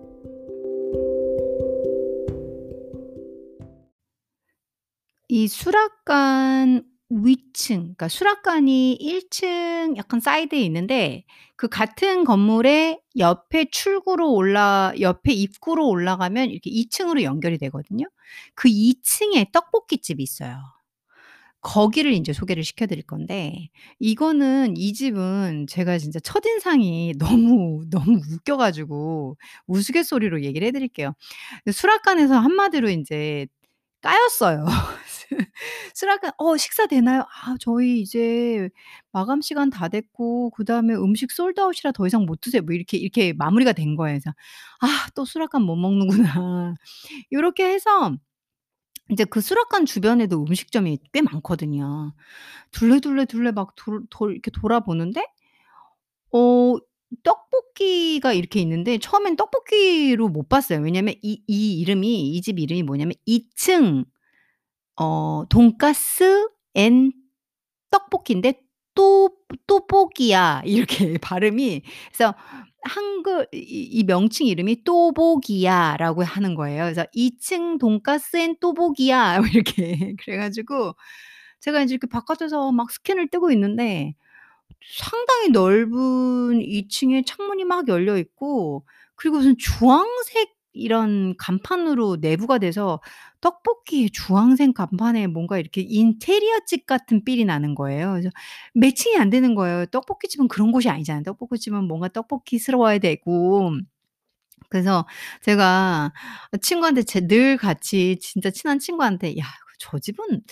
[5.29, 11.25] 이 수락관 위층, 그러니까 수락관이 1층 약간 사이드에 있는데
[11.57, 18.07] 그 같은 건물에 옆에 출구로 올라 옆에 입구로 올라가면 이렇게 2층으로 연결이 되거든요.
[18.55, 20.59] 그 2층에 떡볶이집이 있어요.
[21.63, 23.69] 거기를 이제 소개를 시켜 드릴 건데
[23.99, 27.15] 이거는 이 집은 제가 진짜 첫인상이
[27.59, 31.15] 너무, 너무 웃겨 가지고 우스갯소리로 얘기를 해 드릴게요.
[31.71, 33.47] 수락관에서 한마디로 인제
[34.03, 34.65] 까였어요.
[35.95, 38.71] 수락관 "어 식사 되나요?" "아 저희 이제
[39.13, 43.33] 마감 시간 다 됐고 그다음에 음식 솔드 아웃이라 더 이상 못 드세요." 뭐 이렇게, 이렇게
[43.35, 44.15] 마무리가 된 거예요.
[44.19, 44.31] 그래서
[44.83, 46.09] '아 또 수락관 못 먹는구나.'
[47.33, 48.17] 요렇게 해서
[49.11, 52.15] 이제 그 수락관 주변에도 음식점이 꽤 많거든요.
[52.73, 55.25] 둘레둘레 둘레 막 돌 돌 이렇게 돌아보는데
[56.33, 56.77] 어
[57.25, 60.79] 떡볶이가 이렇게 있는데 처음엔 떡볶이로 못 봤어요.
[60.81, 64.05] 왜냐면 이이 이름이 이 집 이름이 뭐냐면 2층
[65.01, 67.13] 어 돈가스 앤
[67.91, 68.61] 떡볶이인데
[68.95, 69.31] 또
[69.67, 72.35] 또뽀기야 이렇게 발음이 그래서
[72.85, 76.85] 한글 이, 명칭 이름이 또보기야라고 하는 거예요.
[76.85, 80.95] 그래서 2층 돈가스엔 또보기야 이렇게 그래가지고
[81.61, 84.15] 제가 이제 이렇게 바깥에서 막 스캔을 뜨고 있는데
[84.99, 85.93] 상당히 넓은
[86.61, 93.01] 2층에 창문이 막 열려 있고 그리고 무슨 주황색 이런 간판으로 내부가 돼서
[93.41, 98.11] 떡볶이에 주황색 간판에 뭔가 이렇게 인테리어집 같은 삘이 나는 거예요.
[98.13, 98.29] 그래서
[98.75, 99.87] 매칭이 안 되는 거예요.
[99.87, 101.25] 떡볶이집은 그런 곳이 아니잖아요.
[101.25, 103.73] 떡볶이집은 뭔가 떡볶이스러워야 되고
[104.69, 105.07] 그래서
[105.43, 106.13] 제가
[106.63, 109.45] 친구한테 늘 같이 진짜 친한 친구한테 "야
[109.79, 110.43] 저 집은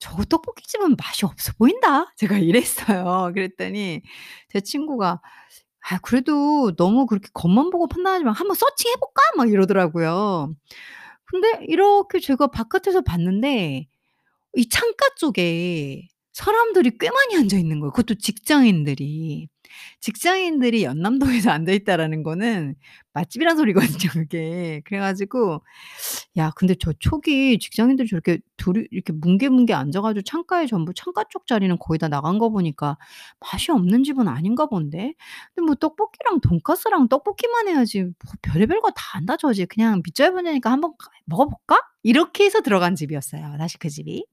[0.00, 3.30] 저 떡볶이집은 맛이 없어 보인다." 제가 이랬어요.
[3.34, 4.00] 그랬더니
[4.48, 5.20] 제 친구가
[5.88, 8.32] 아, 그래도 너무 그렇게 겉만 보고 판단하지 마.
[8.32, 9.22] 한번 서칭해 볼까?
[9.36, 10.52] 막 이러더라고요.
[11.26, 13.86] 근데 이렇게 제가 바깥에서 봤는데
[14.56, 17.92] 이 창가 쪽에 사람들이 꽤 많이 앉아 있는 거예요.
[17.92, 19.48] 그것도 직장인들이.
[20.02, 22.74] 직장인들이 연남동에서 앉아 있다라는 거는
[23.14, 24.82] 맛집이란 소리거든요, 그게.
[24.84, 25.62] 그래 가지고
[26.36, 31.24] 야, 근데 저 초기 직장인들 이 저렇게 둘이 이렇게 뭉게뭉게 앉아 가지고 창가에 전부 창가
[31.30, 32.98] 쪽 자리는 거의 다 나간 거 보니까
[33.40, 35.14] 맛이 없는 집은 아닌가 본데.
[35.54, 39.64] 근데 뭐 떡볶이랑 돈까스랑 떡볶이만 해야지 뭐 별의별 거 다 안다 저지.
[39.64, 40.92] 그냥 밑절 분야니까 한번
[41.24, 41.80] 먹어 볼까?
[42.02, 43.56] 이렇게 해서 들어간 집이었어요.
[43.58, 44.26] 다시 그 집이.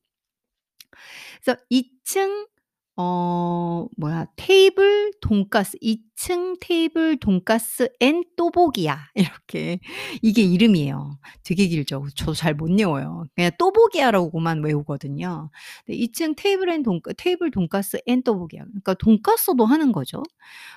[1.41, 2.47] 그래서 2층
[2.95, 8.99] 어 뭐야 테이블 돈가스 2층 테이블 돈가스 앤 또보기야
[9.33, 9.79] 이렇게
[10.21, 11.17] 이게 이름이에요.
[11.43, 12.03] 되게 길죠.
[12.15, 13.23] 저도 잘 못 외워요.
[13.35, 15.49] 그냥 또보기야라고만 외우거든요.
[15.89, 18.63] 2층 테이블 앤돈 테이블 돈가스 앤 또보기야.
[18.63, 20.21] 그러니까 돈가스도 하는 거죠.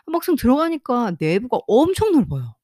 [0.06, 2.54] 막상 들어가니까 내부가 엄청 넓어요.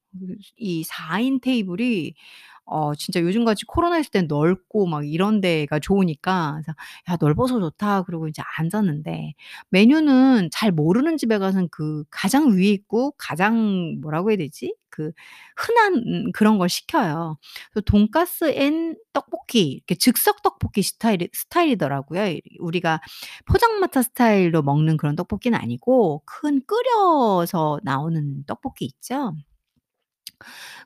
[0.56, 2.14] 이 4인 테이블이
[2.64, 6.62] 어 진짜 요즘같이 코로나 있을 땐 넓고 막 이런 데가 좋으니까
[7.10, 9.34] '야 넓어서 좋다.' 그러고 이제 앉았는데
[9.70, 14.74] 메뉴는 잘 모르는 집에 가서는 그 가장 위에 있고 가장 뭐라고 해야 되지?
[14.90, 15.10] 그
[15.56, 17.38] 흔한 그런 걸 시켜요.
[17.86, 22.36] 돈까스 앤 떡볶이 이렇게 즉석 떡볶이 스타일이 스타일이더라고요.
[22.60, 23.00] 우리가
[23.46, 29.32] 포장마차 스타일로 먹는 그런 떡볶이는 아니고 큰 끓여서 나오는 떡볶이 있죠?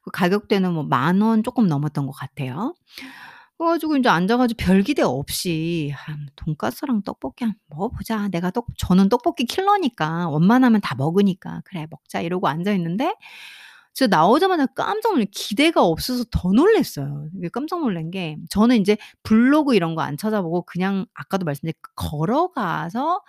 [0.03, 2.75] 그 가격대는 뭐 만 원 조금 넘었던 것 같아요.
[3.57, 8.51] 그래 가지고 인제 앉아 가지고 별 기대 없이 '한 돈까스랑 떡볶이 한 먹어 보자.' 내가
[8.51, 13.15] 떡 저는 떡볶이 킬러니까 원만하면다 먹으니까 '그래 먹자.' 이러고 앉아 있는데
[13.95, 17.29] 진짜 나오자마자 깜짝 놀래 기대가 없어서 더 놀랐어요.
[17.53, 23.21] 깜짝 놀란 게 저는 인제 블로그 이런 거 안 찾아보고 그냥 아까도 말씀드린 그 걸어가서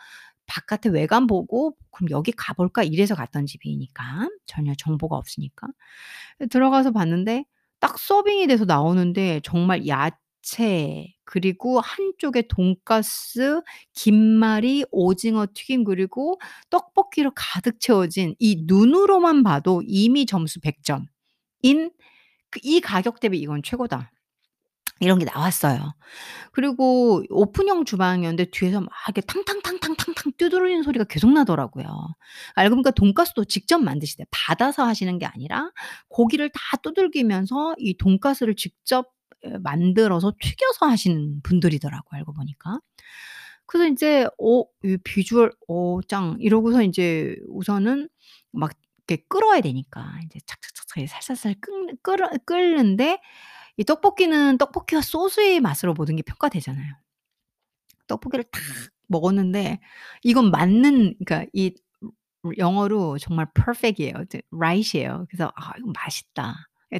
[0.47, 5.67] 바깥에 외관 보고 그럼 여기 가볼까 이래서 갔던 집이니까 전혀 정보가 없으니까
[6.49, 7.45] 들어가서 봤는데
[7.79, 13.61] 딱 서빙이 돼서 나오는데 정말 야채 그리고 한쪽에 돈가스,
[13.93, 21.91] 김말이, 오징어 튀김 그리고 떡볶이로 가득 채워진 이 눈으로만 봐도 이미 점수 100점인
[22.49, 24.09] 그 이 가격 대비 이건 최고다.
[24.99, 25.93] 이런 게 나왔어요.
[26.51, 31.85] 그리고 오픈형 주방이었는데 뒤에서 막 이렇게 탕탕탕탕탕탕 두드리는 소리가 계속 나더라고요.
[31.85, 32.15] 아,
[32.61, 34.25] 알고 보니까 돈가스도 직접 만드시대.
[34.31, 35.71] 받아서 하시는 게 아니라
[36.09, 39.09] 고기를 다 두들기면서 이 돈가스를 직접
[39.61, 42.17] 만들어서 튀겨서 하시는 분들이더라고요.
[42.19, 42.79] 알고 보니까.
[43.65, 48.09] 그래서 이제 어, 이 비주얼 오, 어, 짱 이러고서 이제 우선은
[48.51, 48.71] 막
[49.07, 53.19] 이렇게 끌어야 되니까 이제 착착착착 살살살 끌, 끓, 끌는데
[53.77, 56.95] 이 떡볶이는 떡볶이와 소스의 맛으로 모든 게 평가되잖아요.
[58.07, 58.61] 떡볶이를 탁
[59.07, 59.79] 먹었는데
[60.23, 61.73] 이건 맞는 그러니까 이
[62.57, 64.25] 영어로 정말 perfect이에요.
[64.51, 65.25] right이에요.
[65.29, 66.55] 그래서 아 이거 맛있다.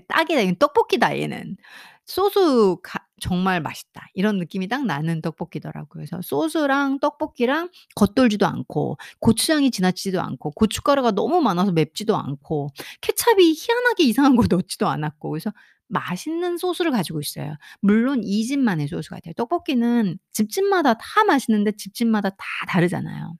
[0.07, 0.41] 딱이다.
[0.41, 1.57] 이건 떡볶이다 얘는.
[2.05, 4.07] 소스 가, 정말 맛있다.
[4.13, 5.87] 이런 느낌이 딱 나는 떡볶이더라고요.
[5.89, 12.69] 그래서 소스랑 떡볶이랑 겉돌지도 않고 고추장이 지나치지도 않고 고춧가루가 너무 많아서 맵지도 않고
[13.01, 15.51] 케찹이 희한하게 이상한 거 넣지도 않았고 그래서
[15.87, 17.55] 맛있는 소스를 가지고 있어요.
[17.81, 19.33] 물론 이 집만의 소스 같아요.
[19.35, 23.35] 떡볶이는 집집마다 다 맛있는데 집집마다 다 다르잖아요.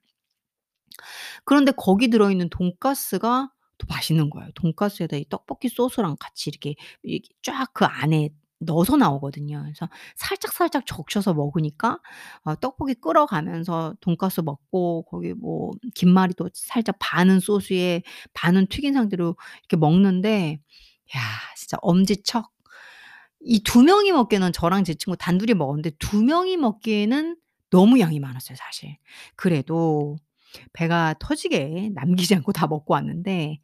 [1.44, 4.50] 그런데 거기 들어있는 돈가스가 또 맛있는 거예요.
[4.54, 6.74] 돈가스에다 이 떡볶이 소스랑 같이 이렇게,
[7.42, 8.30] 쫙 그 안에
[8.60, 9.62] 넣어서 나오거든요.
[9.62, 12.00] 그래서 살짝살짝 적셔서 먹으니까
[12.42, 18.02] 어, 떡볶이 끓어가면서 돈가스 먹고 거기 뭐 김말이도 살짝 반은 소스에
[18.34, 20.58] 반은 튀긴 상태로 이렇게 먹는데
[21.16, 21.20] 야,
[21.56, 22.50] 진짜 엄지척.
[23.40, 27.36] 이 두 명이 먹기에는 저랑 제 친구 단둘이 먹었는데 두 명이 먹기에는
[27.70, 28.96] 너무 양이 많았어요, 사실.
[29.36, 30.16] 그래도
[30.72, 33.60] 배가 터지게 남기지 않고 다 먹고 왔는데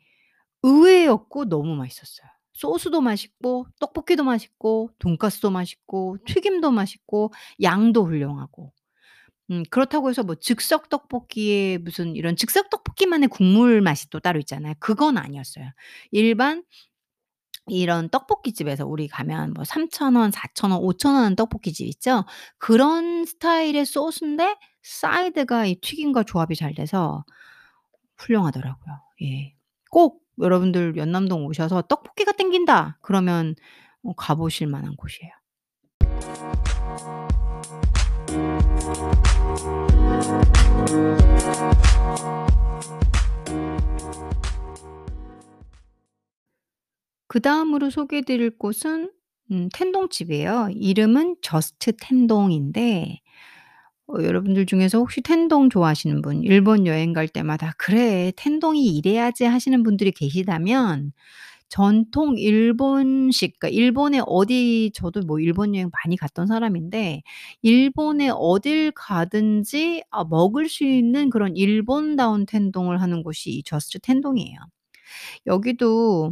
[0.62, 2.28] 의외였고 너무 맛있었어요.
[2.54, 8.72] 소스도 맛있고 떡볶이도 맛있고 돈까스도 맛있고 튀김도 맛있고 양도 훌륭하고
[9.50, 14.74] 음, 그렇다고 해서 뭐 즉석 떡볶이에 무슨 이런 즉석 떡볶이만의 국물 맛이 또 따로 있잖아요.
[14.78, 15.68] 그건 아니었어요.
[16.12, 16.62] 일반
[17.66, 22.24] 이런 떡볶이집에서 우리 가면 뭐 3,000원, 4,000원, 5,000원 떡볶이집 있죠?
[22.58, 27.24] 그런 스타일의 소스인데 사이드가 이 튀김과 조합이 잘 돼서
[28.18, 29.00] 훌륭하더라고요.
[29.22, 29.54] 예.
[29.90, 32.98] 꼭 여러분들 연남동 오셔서 떡볶이가 땡긴다.
[33.00, 33.54] 그러면
[34.02, 35.32] 어, 가보실 만한 곳이에요.
[47.34, 49.10] 그다음으로 소개해드릴 곳은
[49.50, 50.70] 음 텐동집이에요.
[50.76, 53.18] 이름은 저스트 텐동인데
[54.08, 59.82] 어 여러분들 중에서 혹시 텐동 좋아하시는 분 일본 여행 갈 때마다 '그래 텐동이 이래야지.' 하시는
[59.82, 61.10] 분들이 계시다면
[61.68, 67.22] 전통 일본식 그러니까 일본에 어디 저도 뭐 일본 여행 많이 갔던 사람인데
[67.62, 74.56] 일본에 어딜 가든지 아 먹을 수 있는 그런 일본다운 텐동을 하는 곳이 이 저스트 텐동이에요.
[75.46, 76.30] 여기도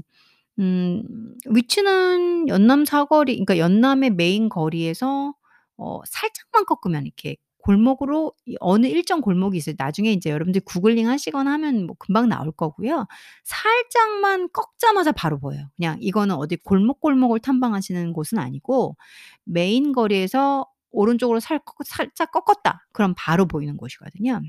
[0.58, 5.34] 음 위치는 연남 사거리 그러니까 연남의 메인 거리에서
[5.78, 9.76] 어 살짝만 꺾으면 이렇게 골목으로 어느 일정 골목이 있어요.
[9.78, 13.06] 나중에 인제 여러분들이 구글링 하시거나 하면 뭐 금방 나올 거고요.
[13.44, 15.70] 살짝만 꺾자마자 바로 보여요.
[15.76, 18.96] 그냥 이거는 어디 골목골목을 탐방하시는 곳은 아니고
[19.44, 22.84] 메인 거리에서 오른쪽으로 살 살짝 꺾었다.
[22.92, 24.42] 그럼 바로 보이는 곳이거든요.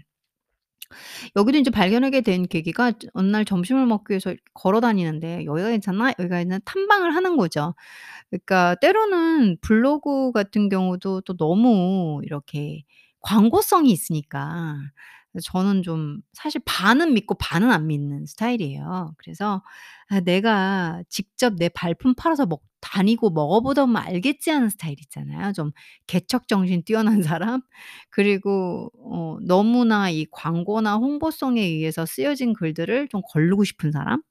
[1.36, 6.14] 여기도 인제 발견하게 된 계기가 어느 날 점심을 먹기 위해서 걸어 다니는데 "여기가 괜찮나?
[6.20, 7.76] 여기가 있는 탐방을 하는 거죠.
[8.30, 12.84] 그러니까 때로는 블로그 같은 경우도 또 너무 이렇게
[13.22, 14.76] 광고성이 있으니까
[15.42, 19.16] 저는 좀 사실 반은 믿고 반은 안 믿는 스타일이에요.
[19.18, 19.64] 그래서
[20.10, 25.54] 아, 내가 직접 내 발품 팔아서 먹, 다니고 먹어보던 알겠지 하는 스타일 있잖아요.
[25.54, 25.72] 좀
[26.06, 27.62] 개척 정신 뛰어난 사람.
[28.10, 34.22] 그리고 어, 너무나 이 광고나 홍보성에 의해서 쓰여진 글들을 좀 걸르고 싶은 사람.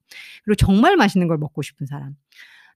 [0.45, 2.15] 그리고 정말 맛있는 걸 먹고 싶은 사람.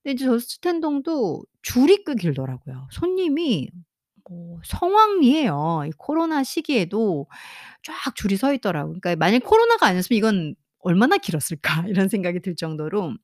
[0.03, 2.89] 근데 이제 저 스탠동도 줄이 꽤 길더라고요.
[2.91, 3.69] 손님이
[4.31, 5.85] 어 성황리에요.
[5.87, 7.27] 이 코로나 시기에도
[7.83, 8.99] 쫙 줄이 서 있더라고요.
[9.01, 13.17] 그러니까 만약 코로나가 아니었으면 이건 얼마나 길었을까 이런 생각이 들 정도로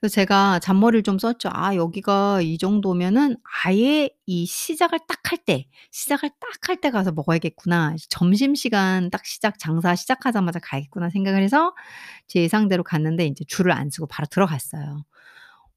[0.00, 1.50] 그래서 제가 잔머리를 좀 썼죠.
[1.52, 7.12] 아, 여기가 이 정도면은 아예 이 시작을 딱 할 때, 시작을 딱 할 때 가서
[7.12, 7.94] 먹어야겠구나.
[8.08, 11.72] 점심시간 딱 시작, 장사 시작하자마자 가야겠구나 생각을 해서
[12.26, 15.04] 제 예상대로 갔는데 이제 줄을 안 쓰고 바로 들어갔어요.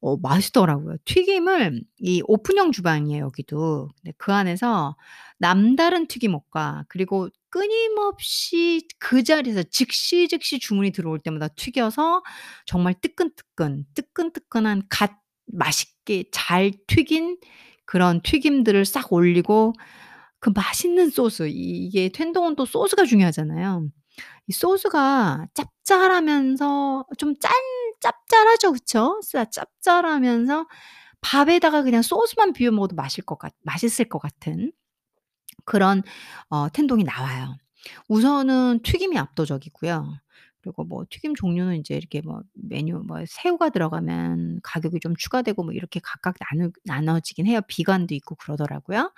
[0.06, 0.98] 어, 맛있더라고요.
[1.06, 3.88] 튀김을 이 오픈형 주방이에요, 여기도.
[4.02, 4.98] 근데 그 안에서
[5.40, 12.22] 남다른 튀김옷과 그리고 끊임없이 그 자리에서 즉시 즉시 주문이 들어올 때마다 튀겨서
[12.66, 15.12] 정말 뜨끈뜨끈, 뜨끈뜨끈한 갓
[15.46, 17.38] 맛있게 잘 튀긴
[17.86, 19.72] 그런 튀김들을 싹 올리고
[20.40, 23.88] 그 맛있는 소스, 이게 텐동은 또 소스가 중요하잖아요.
[24.48, 27.52] 이 소스가 짭짤하면서 좀짠
[28.04, 29.20] 짭짤하죠, 그쵸?
[29.52, 30.68] 짭짤하면서
[31.22, 34.74] 밥에다가 그냥 소스만 비벼 먹어도 맛있을 것 같, 맛있을 것 같은
[35.66, 36.04] 그런
[36.50, 37.56] 어, 텐동이 나와요.
[38.10, 40.20] 우선은 튀김이 압도적이고요.
[40.62, 45.74] 그리고 뭐 튀김 종류는 이제 이렇게 뭐 메뉴 뭐 새우가 들어가면 가격이 좀 추가되고 뭐
[45.74, 47.60] 이렇게 각각 나누, 나눠지긴 해요.
[47.68, 49.14] 비관도 있고 그러더라고요.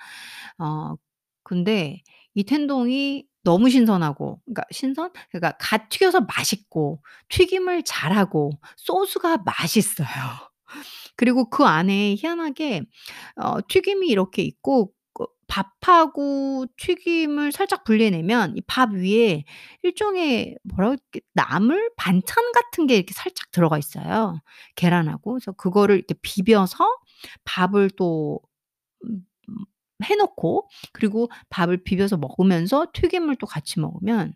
[0.60, 0.95] 어,
[1.43, 2.01] 근데
[2.34, 5.12] 이 텐동이 너무 신선하고, 그러니까 신선?
[5.30, 10.08] 그러니까 갓 튀겨서 맛있고, 튀김을 잘하고, 소스가 맛있어요.
[11.16, 12.82] 그리고 그 안에 희한하게
[13.38, 19.46] 어 튀김이 이렇게 있고 그 밥하고 튀김을 살짝 분리해내면 이밥 위에
[19.84, 24.41] 일종의 뭐라 그럴까 나물 반찬 같은 게 이렇게 살짝 들어가 있어요.
[24.76, 25.34] 계란하고.
[25.34, 26.86] 그래서 그거를 이렇게 비벼서
[27.46, 28.41] 밥을 또
[29.06, 29.22] 음,
[30.04, 34.34] 해놓고 그리고 밥을 비벼서 먹으면서 튀김을 또 같이 먹으면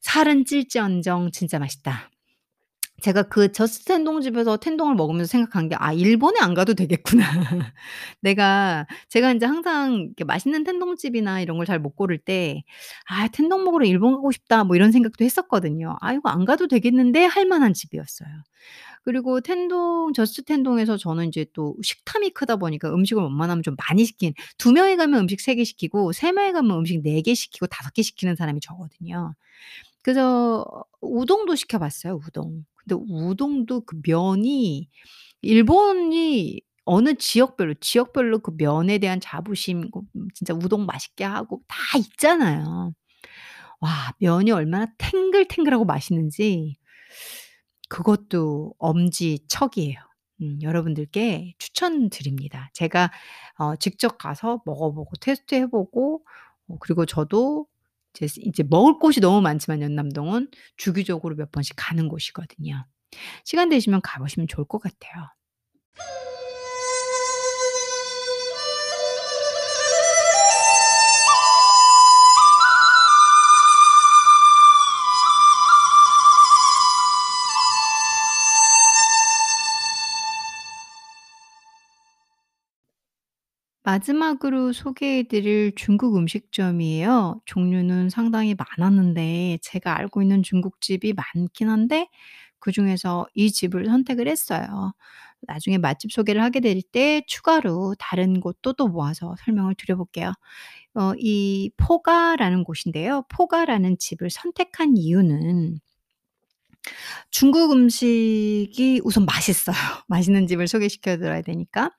[0.00, 2.10] 살은 찔지언정 진짜 맛있다.
[3.02, 7.24] 제가 그 저스 텐동 집에서 텐동을 먹으면서 생각한 게 '아 일본에 안 가도 되겠구나.'
[8.22, 12.62] 내가 제가 이제 항상 이렇게 맛있는 텐동집이나 이런 걸 잘 못 고를 때
[13.08, 15.96] '아 텐동 먹으러 일본 가고 싶다.' 뭐 이런 생각도 했었거든요.
[16.00, 18.28] '아 이거 안 가도 되겠는데.' 할 만한 집이었어요.
[19.04, 24.72] 그리고 텐동 저스 텐동에서 저는 이제또 식탐이 크다 보니까 음식을 웬만하면 좀 많이 시킨 두
[24.72, 28.02] 명이 가면 음식 세 개 시키고 세 명이 가면 음식 네 개 시키고 다섯 개
[28.02, 29.34] 시키는 사람이 저거든요.
[30.02, 30.64] 그래서
[31.00, 32.64] 우동도 시켜 봤어요, 우동.
[32.88, 34.88] 근데 우동도 그 면이
[35.42, 42.94] 일본이 어느 지역별로 지역별로 그 면에 대한 자부심 음, 진짜 우동 맛있게 하고 다 있잖아요.
[43.80, 46.76] 와, 면이 얼마나 탱글탱글하고 맛있는지
[47.88, 49.98] 그것도 엄지척이에요.
[50.42, 52.70] 음, 여러분들께 추천드립니다.
[52.72, 53.10] 제가
[53.58, 56.24] 어, 직접 가서 먹어보고 테스트해보고
[56.68, 57.66] 어, 그리고 저도
[58.24, 62.86] 이제, 이제 먹을 곳이 너무 많지만 연남동은 주기적으로 몇 번씩 가는 곳이거든요.
[63.44, 65.28] 시간 되시면 가보시면 좋을 것 같아요.
[83.86, 87.40] 마지막으로 소개해드릴 중국 음식점이에요.
[87.44, 92.08] 종류는 상당히 많았는데 제가 알고 있는 중국집이 많긴 한데
[92.58, 94.92] 그중에서 이 집을 선택을 했어요.
[95.42, 100.32] 나중에 맛집 소개를 하게 될 때 추가로 다른 곳도 또 모아서 설명을 드려볼게요.
[100.94, 103.22] 어이 포가라는 곳인데요.
[103.28, 105.78] 포가라는 집을 선택한 이유는
[107.30, 109.76] 중국 음식이 우선 맛있어요.
[110.08, 111.92] 맛있는 집을 소개시켜 드려야 되니까.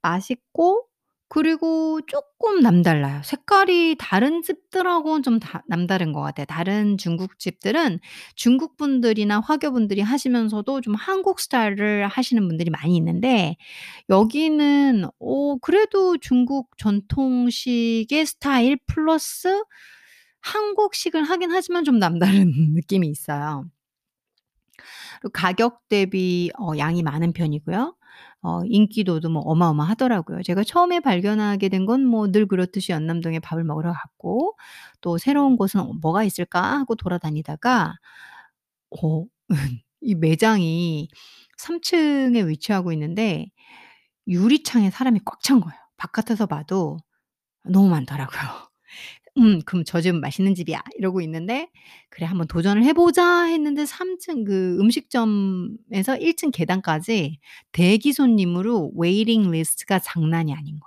[0.00, 0.84] 맛있고
[1.28, 3.22] 그리고 조금 남달라요.
[3.24, 6.44] 색깔이 다른 집들하고는 좀다 남다른 것 같아요.
[6.46, 7.98] 다른 중국집들은
[8.36, 13.56] 중국분들이나 화교분들이 하시면서도 좀 한국 스타일을 하시는 분들이 많이 있는데
[14.10, 19.48] 여기는 어 그래도 중국 전통식의 스타일 플러스
[20.42, 23.64] 한국식을 하긴 하지만 좀 남다른 느낌이 있어요.
[25.22, 27.94] 그리고 가격 대비 어 양이 많은 편이고요.
[28.46, 30.42] 어 인기도도 뭐 어마어마하더라고요.
[30.44, 34.54] 제가 처음에 발견하게 된 건 뭐 늘 그렇듯이 연남동에 밥을 먹으러 갔고
[35.00, 37.94] 또 '새로운 곳은 뭐가 있을까?' 하고 돌아다니다가
[38.90, 39.26] 어이
[40.18, 41.08] 매장이
[41.58, 43.48] 3 층에 위치하고 있는데
[44.28, 45.78] 유리창에 사람이 꽉 찬 거예요.
[45.98, 46.98] 바깥에서 봐도
[47.64, 48.40] 너무 많더라고요.
[49.36, 51.68] 음, 그럼 저집 맛있는 집이야." 이러고 있는데
[52.10, 57.38] "그래 한번 도전을 해 보자." 했는데 3층그 음식점에서 1층 계단까지
[57.72, 60.80] 대기 손님으로 웨이링 리스트가 장난이 아닌 거예요.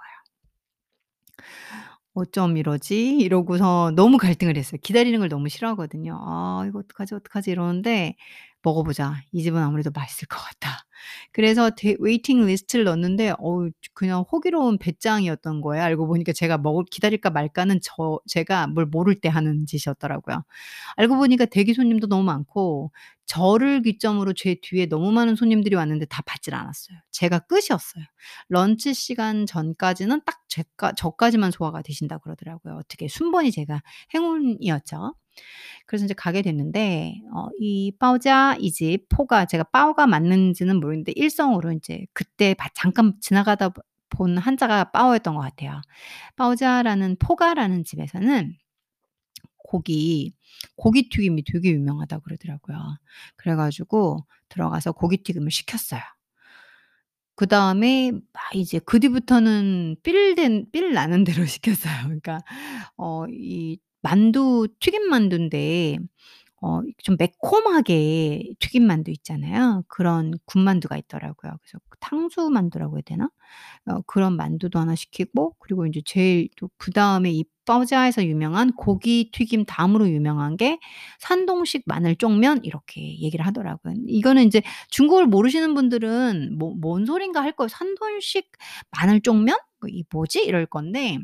[2.16, 4.80] '어쩜 이러지?' 이러고서 너무 갈등을 했어요.
[4.84, 6.18] 기다리는 걸 너무 싫어하거든요.
[6.22, 8.16] '아 이거 어떡하지, 어떡하지?' 이러는데
[8.68, 9.16] 먹어보자.
[9.32, 10.86] 이 집은 아무래도 맛있을 것 같다.
[11.32, 15.84] 그래서 데, 웨이팅 리스트를 넣었는데 어 그냥 호기로운 배짱이었던 거예요.
[15.84, 20.44] 알고 보니까 제가 먹을 기다릴까 말까는 저 제가 뭘 모를 때 하는 짓이었더라고요.
[20.98, 22.92] 알고 보니까 대기 손님도 너무 많고
[23.26, 26.98] 저를 기점으로 제 뒤에 너무 많은 손님들이 왔는데 다 받질 않았어요.
[27.12, 28.04] 제가 끝이었어요.
[28.50, 32.76] 런치 시간 전까지는 딱 제까, 저까지만 소화가 되신다 그러더라고요.
[32.76, 33.82] 어떻게 순번이 제가
[34.14, 35.14] 행운이었죠.
[35.86, 42.06] 그래서 이제 가게 됐는데 어, 이 빠오자 이집 포가 제가 빠오가 맞는지는 모르는데 일성으로 이제
[42.14, 43.70] 그때 잠깐 지나가다
[44.10, 45.82] 본 한자가 빠오였던 것 같아요.
[46.36, 48.56] 빠오자라는 포가라는 집에서는
[49.58, 50.34] 고기
[50.76, 52.78] 고기 튀김이 되게 유명하다 그러더라고요.
[53.36, 56.02] 그래가지고 들어가서 고기 튀김을 시켰어요.
[57.36, 61.94] 그 다음에 막 아, 이제 그 뒤부터는 삘 된, 삘 나는 대로 시켰어요.
[62.06, 62.40] 그러니까,
[62.98, 63.78] 어, 이
[64.08, 65.98] 만두 튀김 만두인데
[66.62, 69.84] 어, 좀 매콤하게 튀김 만두 있잖아요.
[69.90, 71.58] 그런 군만두가 있더라고요.
[71.62, 73.30] 그래서 그 탕수 만두라고 해야 되나?
[73.86, 79.66] 어, 그런 만두도 하나 시키고 그리고 인제 제일 또 그다음에 이 뻐자에서 유명한 고기 튀김
[79.66, 80.80] 다음으로 유명한 게
[81.20, 83.94] 산동식 마늘 쪽면 이렇게 얘기를 하더라고요.
[84.08, 87.68] 이거는 인제 중국을 모르시는 분들은 뭐 '뭔 소린가.' 할 거예요.
[87.68, 88.50] 산동식
[88.92, 89.58] 마늘 쪽면?
[89.90, 90.44] 이 뭐지?
[90.46, 91.18] 이럴 건데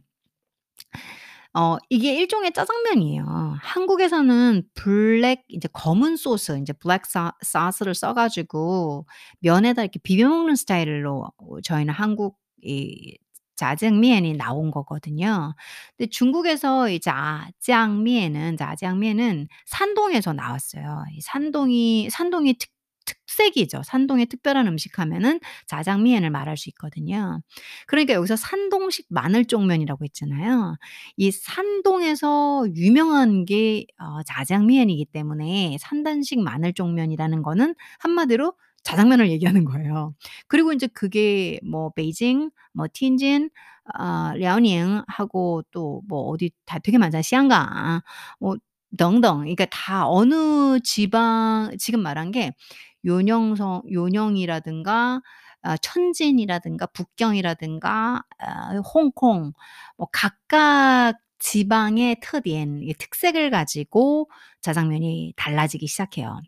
[1.55, 3.57] 어, 이게 일종의 짜장면이에요.
[3.61, 7.31] 한국에서는 블랙, 이제 검은 소스, 이제 블랙 사,
[7.71, 9.05] 스를 써가지고
[9.39, 11.29] 면에다 이렇게 비벼먹는 스타일로
[11.63, 15.53] 저희는 한국 이짜장면이 나온 거거든요.
[15.95, 21.03] 근데 중국에서 이 자장면은 짜장면은 산동에서 나왔어요.
[21.15, 22.72] 이 산동이 산동이 특
[23.33, 23.81] 특색이죠.
[23.85, 27.41] 산동의 특별한 음식 하면은 자장미엔을 말할 수 있거든요.
[27.87, 30.75] 그러니까 여기서 산동식 마늘 쪽면이라고 했잖아요.
[31.17, 38.53] 이 산동에서 유명한 게 어, 자장미엔이기 때문에 산단식 마늘 쪽면이라는 거는 한마디로
[38.83, 40.13] 자장면을 얘기하는 거예요.
[40.47, 43.49] 그리고 이제 그게 뭐 베이징, 뭐틴진
[43.99, 47.21] 어, 랴오닝하고 또 뭐 어디 다 되게 많잖아요.
[47.21, 48.01] 시안강,
[48.39, 48.57] 뭐
[48.97, 52.31] 덩덩 그러니까 다 어느 지방 지금 말한
[53.05, 55.21] 게요녕성요녕이라든가아
[55.81, 59.53] 천진이라든가 북경이라든가 아 홍콩
[59.97, 64.29] 뭐 각각 지방의 특인 이 특색을 가지고
[64.61, 66.39] 자장면이 달라지기 시작해요.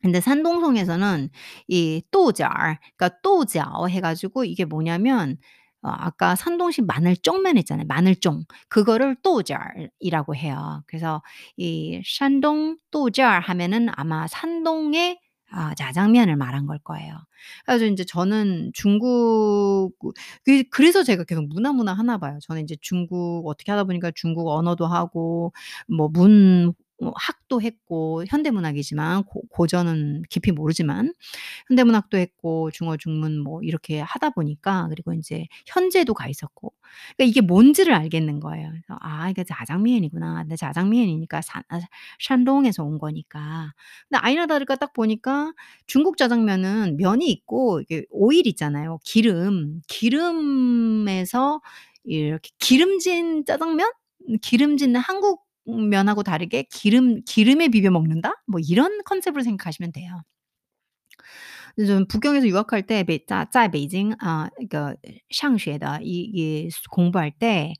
[0.00, 1.28] 근데 산동성에서는
[1.66, 2.48] 이또자
[2.96, 5.36] 그러니까 또자어 해가지고 이게 뭐냐면
[5.82, 7.86] 어, 아까 산동식 마늘쫑면 있잖아요.
[7.86, 8.42] 마늘쫑.
[8.68, 10.82] 그거를 또절이라고 해요.
[10.86, 11.22] 그래서
[11.56, 15.18] 이 산동 또절 하면은 아마 산동의
[15.50, 17.14] 아, 자장면을 말한 걸 거예요.
[17.64, 19.92] 그래서 이제 저는 중국,
[20.44, 22.38] 그, 그래서 제가 계속 문화 문화 하나 봐요.
[22.42, 25.54] 저는 이제 중국 어떻게 하다 보니까 중국 언어도 하고,
[25.86, 31.14] 뭐 문, 뭐 학도 했고 현대문학이지만 고, 전은 깊이 모르지만
[31.68, 36.72] 현대문학도 했고 중어 중문 뭐 이렇게 하다 보니까 그리고 이제 현재도 가 있었고
[37.16, 38.68] 그러니까 이게 뭔지를 알겠는 거예요.
[38.70, 40.42] 그래서 아 이게 자장미엔이구나.
[40.42, 41.80] 근데 자장미엔이니까 산 아,
[42.20, 43.72] 샨동에서 온 거니까.
[44.08, 45.52] 근데 아이나 다를까 딱 보니까
[45.86, 48.98] 중국 자장면은 면이 있고 이게 오일 있잖아요.
[49.04, 51.60] 기름 기름에서
[52.04, 53.90] 이렇게 기름진 짜장면
[54.42, 58.42] 기름진 한국 면하고 다르게 기름 기름에 비벼 먹는다?
[58.46, 60.22] 뭐 이런 컨셉으로 생각하시면 돼요.
[61.86, 64.94] 좀 북경에서 유학할 때 자, 자 베이징 아, 그니까
[65.32, 67.74] 샹쉐다 이게 공부할 때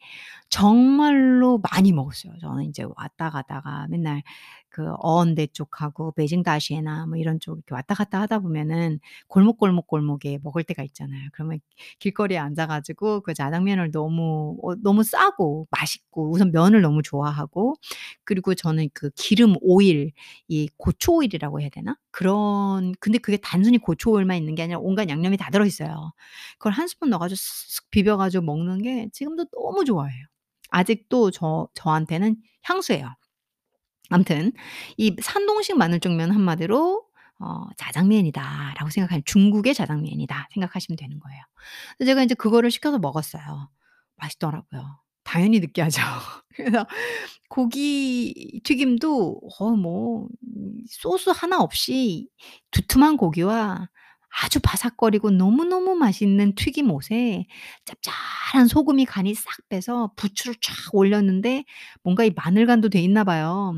[0.49, 2.35] 정말로 많이 먹었어요.
[2.41, 4.23] 저는 이제 왔다 가다가 맨날
[4.71, 10.63] 그어언대 쪽하고 베이징 다시에나 뭐 이런 쪽 이렇게 왔다 갔다 하다 보면은 골목골목 골목에 먹을
[10.65, 11.29] 때가 있잖아요.
[11.33, 11.61] 그러면
[11.99, 17.75] 길거리에 앉아가지고 그 자장면을 너무 어, 너무 싸고 맛있고 우선 면을 너무 좋아하고
[18.25, 20.13] 그리고 저는 그 기름 오일
[20.49, 25.37] 이고추 오일이라고 해야 되나 그런 근데 그게 단순히 고추 오일만 있는 게 아니라 온갖 양념이
[25.39, 26.13] 다 들어 있어요.
[26.59, 30.25] 그걸 한 스푼 넣어가지고 쓱 비벼가지고 먹는 게 지금도 너무 좋아해요.
[30.71, 33.09] 아직도 저 저한테는 향수예요.
[34.09, 34.53] 암튼
[34.97, 37.05] 이 산동식 마늘종면 한마디로
[37.41, 41.41] 어, 자장면이다라고 생각하는 중국의 자장면이다 생각하시면 되는 거예요.
[41.97, 43.71] 그래서 제가 이제 그거를 시켜서 먹었어요.
[44.17, 45.01] 맛있더라고요.
[45.25, 46.01] 당연히 느끼하죠.
[46.57, 46.87] 그래서
[47.49, 52.29] 고기 튀김도 어뭐 음, 소스 하나 없이
[52.71, 53.89] 두툼한 고기와
[54.31, 57.47] 아주 바삭거리고 너무너무 맛있는 튀김옷에
[57.85, 61.65] 짭짤한 소금이 간이 싹빼서 부추를 쫙 올렸는데
[62.03, 63.75] 뭔가 이 마늘간도 돼 있나 봐요.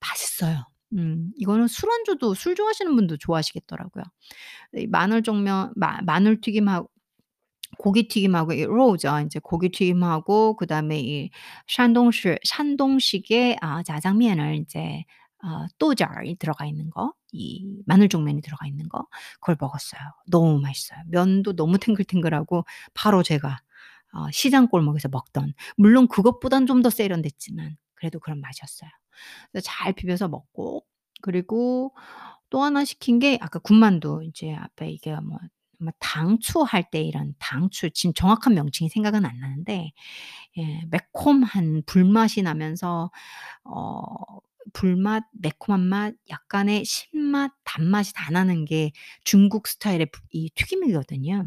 [0.00, 0.66] 맛있어요.
[0.94, 4.04] 음 이거는 술안주도 술 좋아하시는 분도 좋아하시겠더라고요.
[4.76, 6.88] 이 마늘 종면 마늘 튀김하고
[7.78, 9.18] 고기튀김하고 이 로우죠.
[9.20, 11.30] 인제 고기튀김하고 그다음에 이
[11.66, 15.04] 샨동식 샨동식의 아 자장면을 이제
[15.44, 20.00] 어, 아, 또절이 들어가 있는 거, 이 마늘 종면이 들어가 있는 거, 그걸 먹었어요.
[20.30, 20.98] 너무 맛있어요.
[21.08, 22.64] 면도 너무 탱글탱글하고
[22.94, 23.60] 바로 제가
[24.12, 28.90] 어, 시장 골목에서 먹던 물론 그것보단 좀 더 세련됐지만 그래도 그런 맛이었어요.
[29.62, 30.84] 잘 비벼서 먹고
[31.22, 31.94] 그리고
[32.50, 35.38] 또 하나 시킨 게 아까 군만두 이제 앞에 이게 뭐,
[35.78, 39.92] 뭐 당추 할 때 이런 당추 지금 정확한 명칭이 생각은 안 나는데
[40.58, 43.10] 예, 매콤한 불맛이 나면서
[43.64, 44.02] 어
[44.72, 48.92] 불맛, 매콤한 맛, 약간의 신맛, 단맛이 다 나는 게
[49.24, 51.46] 중국 스타일의 이 튀김이거든요.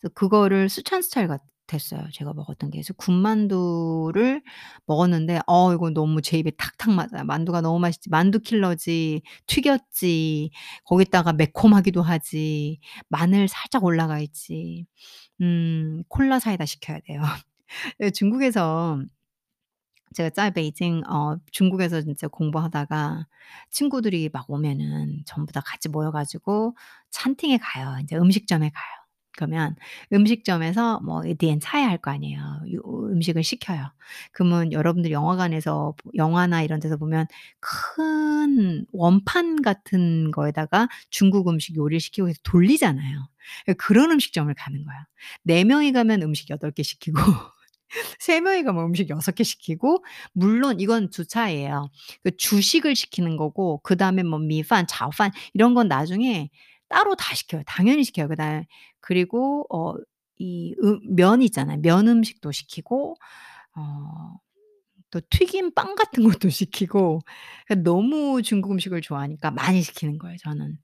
[0.00, 2.06] 그래서 그거를 수찬 스타일 같았어요.
[2.12, 2.78] 제가 먹었던 게.
[2.78, 4.42] 그래서 군만두를
[4.86, 7.24] 먹었는데 어 이거 너무 제 입에 탁탁 맞아요.
[7.24, 8.10] 만두가 너무 맛있지.
[8.10, 9.22] 만두 킬러지.
[9.46, 10.50] 튀겼지.
[10.84, 12.80] 거기다가 매콤하기도 하지.
[13.08, 14.86] 마늘 살짝 올라가 있지.
[15.40, 17.22] 음 콜라 사이다 시켜야 돼요.
[18.14, 18.98] 중국에서
[20.12, 23.26] 제가 짤 베이징 어 중국에서 진짜 공부하다가
[23.70, 26.76] 친구들이 막 오면은 전부 다 같이 모여 가지고
[27.10, 27.96] 찬팅에 가요.
[28.00, 28.90] 인제 음식점에 가요.
[29.36, 29.74] 그러면
[30.12, 32.62] 음식점에서 뭐 디엔 차야 할 거 아니에요.
[33.10, 33.90] 음식을 시켜요.
[34.32, 37.26] 그러면 여러분들 영화관에서 영화나 이런 데서 보면
[37.60, 43.26] 큰 원판 같은 거에다가 중국 음식 요리를 시키고 해서 돌리잖아요.
[43.64, 44.84] 그러니까 그런 음식점을 가는
[45.46, 47.18] 거예요4 명이 가면 음식 8개 시키고
[48.18, 51.90] 세 명이가 뭐 음식 여섯 개 시키고 물론 이건 주차예요.
[52.22, 56.50] 그 주식을 시키는 거고 그 다음에 뭐 미판, 자판 이런 건 나중에
[56.88, 57.62] 따로 다 시켜요.
[57.66, 58.28] 당연히 시켜요.
[58.28, 58.64] 그다음
[59.00, 59.94] 그리고 어
[60.38, 61.78] 이면 음, 있잖아요.
[61.80, 63.16] 면 음식도 시키고
[63.76, 64.36] 어.
[65.10, 67.20] 또 튀김 빵 같은 것도 시키고
[67.68, 70.36] 그러니까 너무 중국 음식을 좋아하니까 많이 시키는 거예요.
[70.38, 70.78] 저는.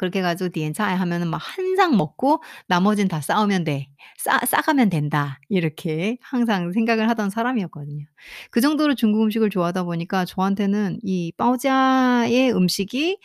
[0.00, 3.88] 그렇게 해 가지고 디엔차에 하면은 막 한 상 먹고 나머진다 싸우면 돼.
[4.18, 5.38] 싸 싸가면 된다.
[5.50, 8.06] 이렇게 항상 생각을 하던 사람이었거든요.
[8.50, 13.20] 그 정도로 중국 음식을 좋아하다 보니까 저한테는 이빠오자의 음식이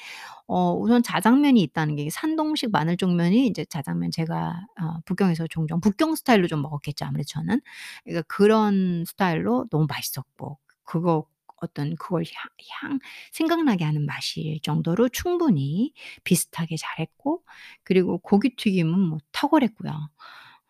[0.47, 6.15] 어 우선 자장면이 있다는 게 산동식 마늘 종면이 이제 자장면 제가 어 북경에서 종종 북경
[6.15, 7.61] 스타일로 좀 먹었겠죠 아무래도 저는.
[8.03, 11.25] 그러니까 그런 스타일로 너무 맛있었고 그거
[11.57, 12.49] 어떤 그걸 향,
[12.91, 12.99] 향,
[13.31, 15.93] 생각나게 하는 맛일 정도로 충분히
[16.23, 17.43] 비슷하게 잘했고
[17.83, 19.91] 그리고 고기 튀김은 뭐 탁월했고요.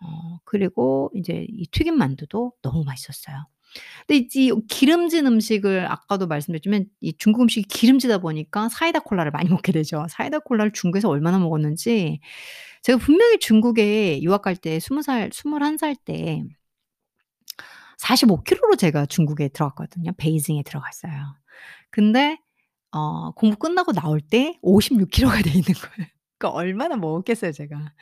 [0.02, 3.48] 어, 그리고 이제 이 튀김 만두도 너무 맛있었어요.
[4.08, 9.72] 근데 이 기름진 음식을 아까도 말씀드렸지만 이 중국 음식이 기름지다 보니까 사이다 콜라를 많이 먹게
[9.74, 10.06] 되죠.
[10.10, 12.20] 사이다 콜라를 중국에서 얼마나 먹었는지
[12.92, 16.44] 제가 분명히 중국에 유학 갈 때 스무 살 스물한 살때
[18.00, 20.12] 45kg로 제가 중국에 들어갔거든요.
[20.18, 21.12] 베이징에 들어갔어요.
[21.92, 22.38] 근데
[22.92, 26.10] 어, 공부 끝나고 나올 때 56kg가 돼 있는 거예요.
[26.40, 27.94] 그러니까 얼마나 먹었겠어요, 제가.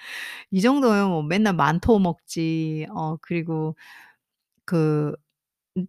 [0.52, 2.88] 이 정도면 뭐 맨날 만토 먹지.
[2.92, 3.76] 어, 그리고
[4.66, 5.16] 그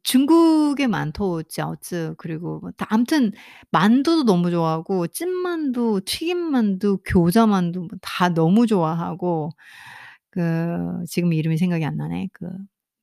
[0.02, 3.32] 중국의 만토, 짜어쯔 그리고 뭐 다 아무튼
[3.70, 9.50] 만두도 너무 좋아하고 찐만두, 튀김만두, 교자만두 뭐 다 너무 좋아하고
[10.30, 12.28] 그 지금 이름이 생각이 안 나네.
[12.32, 12.48] 그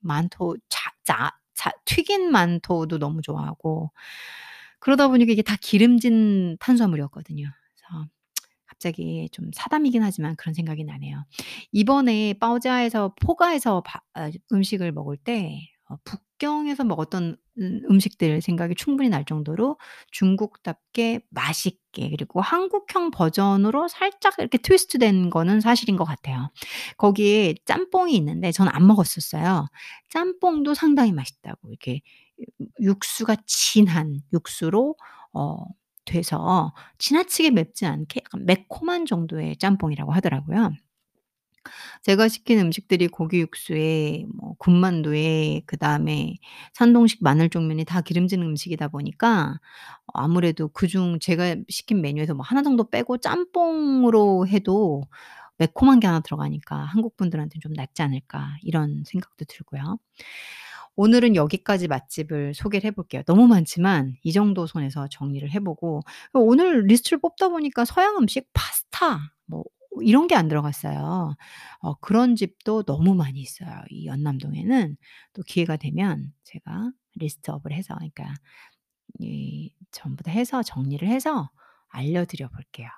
[0.02, 3.92] 만토 자, 자, 자, 튀긴 만토도 너무 좋아하고
[4.80, 7.46] 그러다 보니까 이게 다 기름진 탄수화물이었거든요.
[7.48, 8.08] 그래서
[8.66, 11.24] 갑자기 좀 사담이긴 하지만 그런 생각이 나네요.
[11.72, 19.10] 이번에 빠오자에서 포가에서 바, 아, 음식을 먹을 때 어, 북경에서 먹었던 음, 음식들 생각이 충분히
[19.10, 19.78] 날 정도로
[20.12, 26.50] 중국답게 맛있게 그리고 한국형 버전으로 살짝 이렇게 트위스트 된 거는 사실인 것 같아요.
[26.98, 29.68] 거기에 짬뽕이 있는데 저는 안 먹었었어요.
[30.10, 32.02] 짬뽕도 상당히 맛있다고 이렇게
[32.80, 34.96] 육수가 진한 육수로
[35.34, 35.58] 어
[36.06, 40.72] 돼서 지나치게 맵지 않게 약간 매콤한 정도의 짬뽕이라고 하더라고요.
[42.04, 46.36] 제가 시킨 음식들이 고기 육수에 뭐 군만두에 그다음에
[46.74, 49.60] 산동식 마늘 종면에 다 기름진 음식이다 보니까
[50.14, 55.04] 아무래도 그중 제가 시킨 메뉴에서 뭐 하나 정도 빼고 짬뽕으로 해도
[55.58, 59.98] 매콤한 게 하나 들어가니까 '한국 분들한테는 좀 낫지 않을까.' 이런 생각도 들고요.
[60.98, 63.22] 오늘은 여기까지 맛집을 소개를 해 볼게요.
[63.26, 66.02] 너무 많지만 이 정도 손에서 정리를 해 보고
[66.34, 69.64] 오늘 리스트를 뽑다 보니까 서양 음식 파스타 뭐
[70.02, 71.36] 이런 게 안 들어갔어요.
[71.80, 73.82] 어, 그런 집도 너무 많이 있어요.
[73.90, 74.98] 이 연남동에는
[75.34, 78.26] 또 기회가 되면 제가 리스트업을 해서 그러니까
[79.20, 81.50] 이, 전부 다 해서 정리를 해서
[81.90, 82.90] 알려드려 볼게요.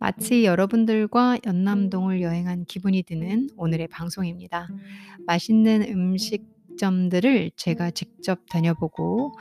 [0.00, 4.68] 마치 여러분들과 연남동을 여행한 기분이 드는 오늘의 방송입니다.
[5.26, 9.34] 맛있는 음식점들을 제가 직접 다녀보고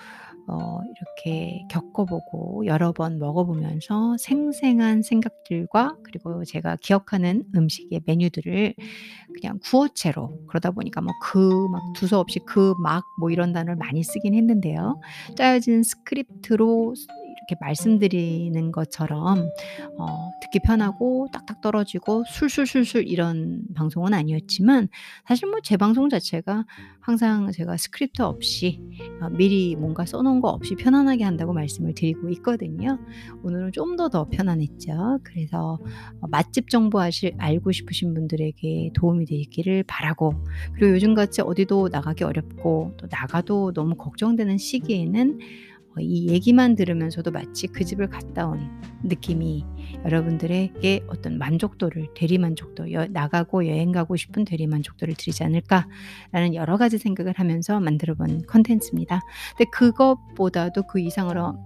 [0.49, 8.73] 어, 이렇게 겪어보고 여러 번 먹어보면서 생생한 생각들과 그리고 제가 기억하는 음식의 메뉴들을
[9.39, 14.33] 그냥 구어체로 그러다 보니까 뭐 그 막 두서없이 그 막 뭐 이런 단어를 많이 쓰긴
[14.33, 14.99] 했는데요.
[15.35, 16.93] 짜여진 스크립트로
[17.49, 19.49] 이렇게 말씀드리는 것처럼
[19.97, 24.89] 어, 듣기 편하고 딱딱 떨어지고 술술술술 이런 방송은 아니었지만
[25.25, 26.65] 사실 뭐제 방송 자체가
[26.99, 28.81] 항상 제가 스크립트 없이
[29.21, 32.99] 어, 미리 뭔가 써놓은 거 없이 편안하게 한다고 말씀을 드리고 있거든요.
[33.43, 35.19] 오늘은 좀 더더 더 편안했죠.
[35.23, 35.79] 그래서
[36.19, 40.33] 어, 맛집 정보 아실, 알고 싶으신 분들에게 도움이 되기를 바라고
[40.73, 45.39] 그리고 요즘같이 어디도 나가기 어렵고 또 나가도 너무 걱정되는 시기에는
[45.97, 48.61] 뭐 이 얘기만 들으면서도 마치 그 집을 갔다 온
[49.03, 49.65] 느낌이
[50.05, 57.33] 여러분들에게 어떤 만족도를 대리만족도 여, 나가고 여행 가고 싶은 대리만족도를 드리지 않을까라는 여러 가지 생각을
[57.37, 59.21] 하면서 만들어본 컨텐츠입니다.
[59.57, 61.57] 근데 그것보다도 그 이상으로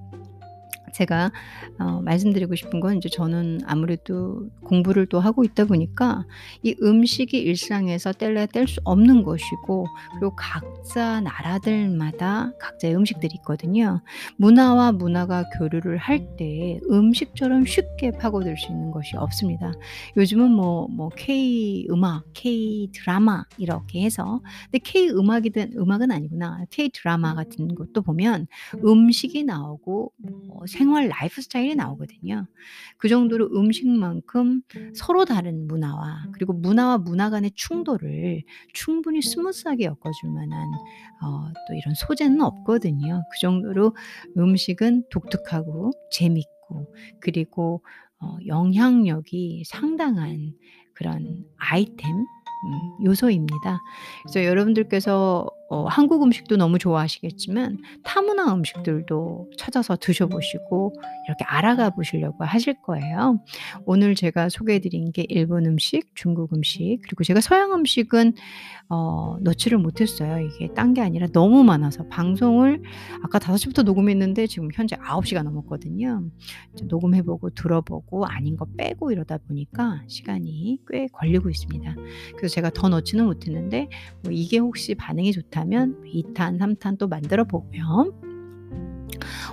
[0.92, 1.32] 제가
[1.80, 6.26] 어, 말씀드리고 싶은 건 이제 저는 아무래도 공부를 또 하고 있다 보니까
[6.64, 14.02] 이 음식이 일상에서 뗄래야 뗄 수 없는 것이고 그리고 각자 나라들마다 각자의 음식들이 있거든요.
[14.38, 19.74] 문화와 문화가 교류를 할 때 음식처럼 쉽게 파고들 수 있는 것이 없습니다.
[20.18, 26.64] 요즘은 뭐, 뭐 K 음악, K 드라마 이렇게 해서 근데 K 음악이든 음악은 아니구나.
[26.70, 28.46] K 드라마 같은 것도 보면
[28.86, 30.12] 음식이 나오고
[30.46, 32.48] 뭐, 생활 라이프 스타일이 나오거든요.
[32.98, 34.62] 그 정도로 음식만큼
[34.96, 38.42] 서로 다른 문화와 그리고 문화와 문화 간의 충돌을
[38.74, 40.68] 충분히 스무스하게 엮어줄 만한
[41.22, 43.22] 어, 또 이런 소재는 없거든요.
[43.32, 43.96] 그 정도로
[44.38, 47.84] 음식은 독특하고 재밌고 그리고
[48.20, 50.54] 어, 영향력이 상당한
[50.94, 53.80] 그런 아이템 음, 요소입니다.
[54.26, 60.94] 그래서 여러분들께서 어, 한국 음식도 너무 좋아하시겠지만 타문화 음식들도 찾아서 드셔보시고
[61.26, 63.40] 이렇게 알아가 보시려고 하실 거예요.
[63.86, 68.34] 오늘 제가 소개해드린 게 일본 음식, 중국 음식, 그리고 제가 서양 음식은
[68.92, 70.46] 어, 넣지를 못했어요.
[70.46, 72.82] 이게 딴 게 아니라 너무 많아서 방송을
[73.24, 76.24] 아까 5시부터 녹음했는데 지금 현재 9시가 넘었거든요.
[76.84, 81.96] 녹음해보고 들어보고 아닌 거 빼고 이러다 보니까 시간이 꽤 걸리고 있습니다.
[82.36, 83.88] 그래서 제가 더 넣지는 못했는데
[84.22, 88.14] 뭐 이게 혹시 반응이 좋다 가면 2탄, 3탄 또 만들어 보고요.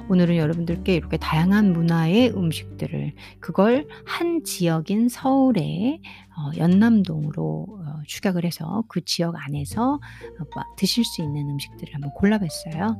[0.09, 6.01] 오늘은 여러분들께 이렇게 다양한 문화의 음식들을 그걸 한 지역인 서울의
[6.39, 12.99] 어, 연남동으로 어, 추격을 해서 그 지역 안에서 어, 드실 수 있는 음식들을 한번 골라봤어요.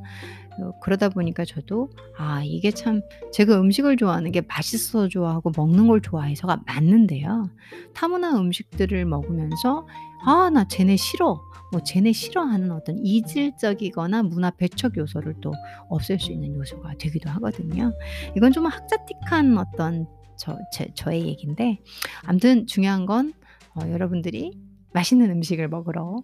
[0.61, 3.01] 어, 그러다 보니까 저도 아 이게 참
[3.31, 7.49] 제가 음식을 좋아하는 게 맛있어 좋아하고 먹는 걸 좋아해서가 맞는데요.
[7.93, 9.87] 타문한 음식들을 먹으면서
[10.25, 11.39] 아 나 쟤네 싫어
[11.71, 15.53] 뭐 쟤네 싫어하는 어떤 이질적이거나 문화 배척 요소를 또
[15.89, 17.93] 없앨 수 있는 요소가 되기도 하거든요.
[18.35, 20.07] 이건 좀 학자틱한 어떤
[20.37, 21.79] 저, 제, 저의 얘기인데
[22.23, 23.33] 아무튼 중요한 건
[23.75, 24.51] 어, 여러분들이
[24.93, 26.23] 맛있는 음식을 먹으러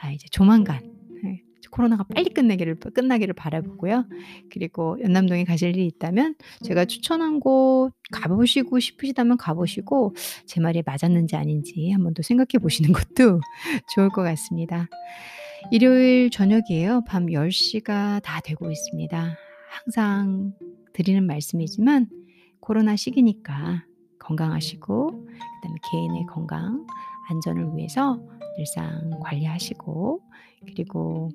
[0.00, 0.80] 아, 이제 조만간
[1.22, 2.30] 네, 코로나가 빨리 네.
[2.34, 4.04] 끝내기를 끝나기를 바라보고요.
[4.10, 4.20] 음.
[4.52, 6.86] 그리고 연남동에 가실 일이 있다면 제가 음.
[6.86, 10.14] 추천한 곳 가보시고 싶으시다면 가보시고
[10.46, 12.94] 제 말이 맞았는지 아닌지 한번 더 생각해 보시는 음.
[12.94, 13.40] 것도
[13.94, 14.88] 좋을 것 같습니다.
[15.70, 17.02] 일요일 저녁이에요.
[17.06, 19.36] 밤 10시가 다 되고 있습니다.
[19.68, 20.52] 항상
[20.92, 22.08] 드리는 말씀이지만
[22.60, 23.84] 코로나 시기니까
[24.18, 26.86] 건강하시고 그다음에 개인의 건강
[27.28, 28.20] 안전을 위해서
[28.58, 30.20] 일상 관리하시고
[30.66, 31.30] 그리고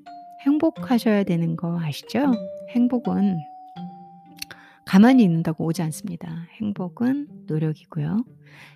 [0.46, 2.34] 행복하셔야 되는 거 아시죠?
[2.70, 3.38] 행복은
[4.86, 6.48] 가만히 있는다고 오지 않습니다.
[6.60, 8.26] 행복은 노력이고요.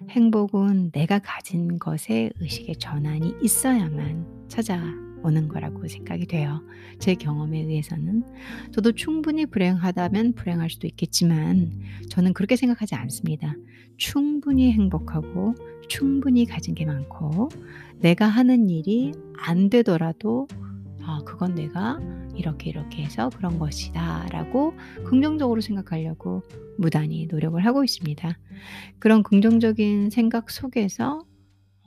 [0.10, 6.62] 행복은 내가 가진 것의 의식의 전환이 있어야만 찾아오는 거라고 생각이 돼요.
[7.00, 8.24] 제 경험에 의해서는
[8.72, 11.80] 저도 충분히 불행하다면 불행할 수도 있겠지만
[12.12, 13.56] 저는 그렇게 생각하지 않습니다.
[13.98, 15.56] 충분히 행복하고
[15.90, 17.50] 충분히 가진 게 많고
[17.96, 20.48] 내가 하는 일이 안 되더라도
[21.08, 22.00] 아, 그건 내가
[22.36, 24.74] 이렇게 이렇게 해서 그런 것이다 라고
[25.06, 26.42] 긍정적으로 생각하려고
[26.78, 28.38] 무단히 노력을 하고 있습니다.
[29.00, 31.24] 그런 긍정적인 생각 속에서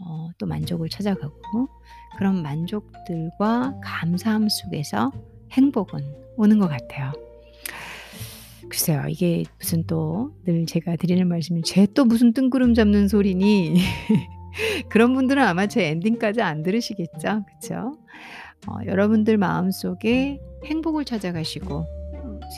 [0.00, 1.68] 어, 또 만족을 찾아가고
[2.16, 5.10] 그런 만족들과 감사함 속에서
[5.50, 5.98] 행복은
[6.36, 7.12] 오는 것 같아요.
[8.68, 13.76] 글쎄요, 이게 무슨 또 늘 제가 드리는 말씀이 쟤또 무슨 뜬구름 잡는 소리니
[14.88, 17.92] 그런 분들은 아마 제 엔딩까지 안 들으시겠죠, 그렇
[18.66, 21.84] 어, 여러분들 마음속에 행복을 찾아가시고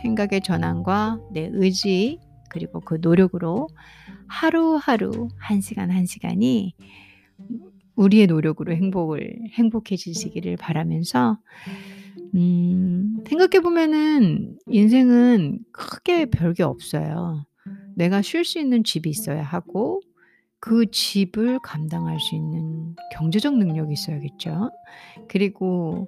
[0.03, 3.69] 생각의 전환과 내 의지 그리고 그 노력으로
[4.29, 6.75] 하루하루 한 시간 한 시간이
[7.97, 11.39] 우리의 노력으로 행복을 행복해지시기를 바라면서
[12.35, 15.59] 음, 생각해 보면은 인생은
[16.03, 17.45] 크게 별게 없어요.
[17.95, 20.01] 내가 쉴 수 있는 집이 있어야 하고
[20.61, 24.71] 그 집을 감당할 수 있는 경제적 능력이 있어야겠죠.
[25.29, 26.07] 그리고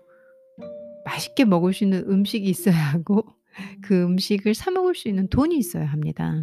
[1.06, 3.24] 맛있게 먹을 수 있는 음식이 있어야 하고
[3.82, 6.42] 그 음식을 사 먹을 수 있는 돈이 있어야 합니다.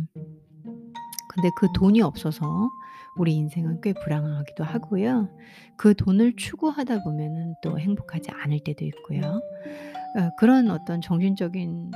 [1.31, 2.69] 근데 그 돈이 없어서
[3.17, 5.29] 우리 인생은 꽤 불안하기도 하고요.
[5.77, 9.21] 그 돈을 추구하다 보면은 또 행복하지 않을 때도 있고요.
[9.21, 11.91] 어, 그런 어떤 정신적인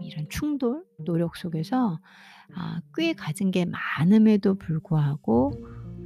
[0.00, 1.98] 이런 충돌, 노력 속에서
[2.54, 5.52] 아, 꽤 가진 게 많음에도 불구하고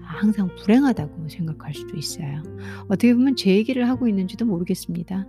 [0.01, 2.43] 항상 불행하다고 생각할 수도 있어요.
[2.85, 5.27] 어떻게 보면 제 얘기를 하고 있는지도 모르겠습니다.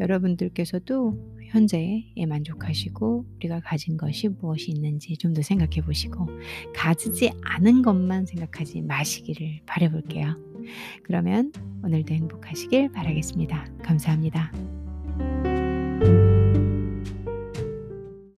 [0.00, 6.26] 여러분들께서도 현재에 만족하시고 우리가 가진 것이 무엇이 있는지 좀 더 생각해 보시고
[6.74, 10.36] 가지지 않은 것만 생각하지 마시기를 바라볼게요
[11.04, 11.52] 그러면
[11.84, 13.66] 오늘도 행복하시길 바라겠습니다.
[13.84, 14.50] 감사합니다.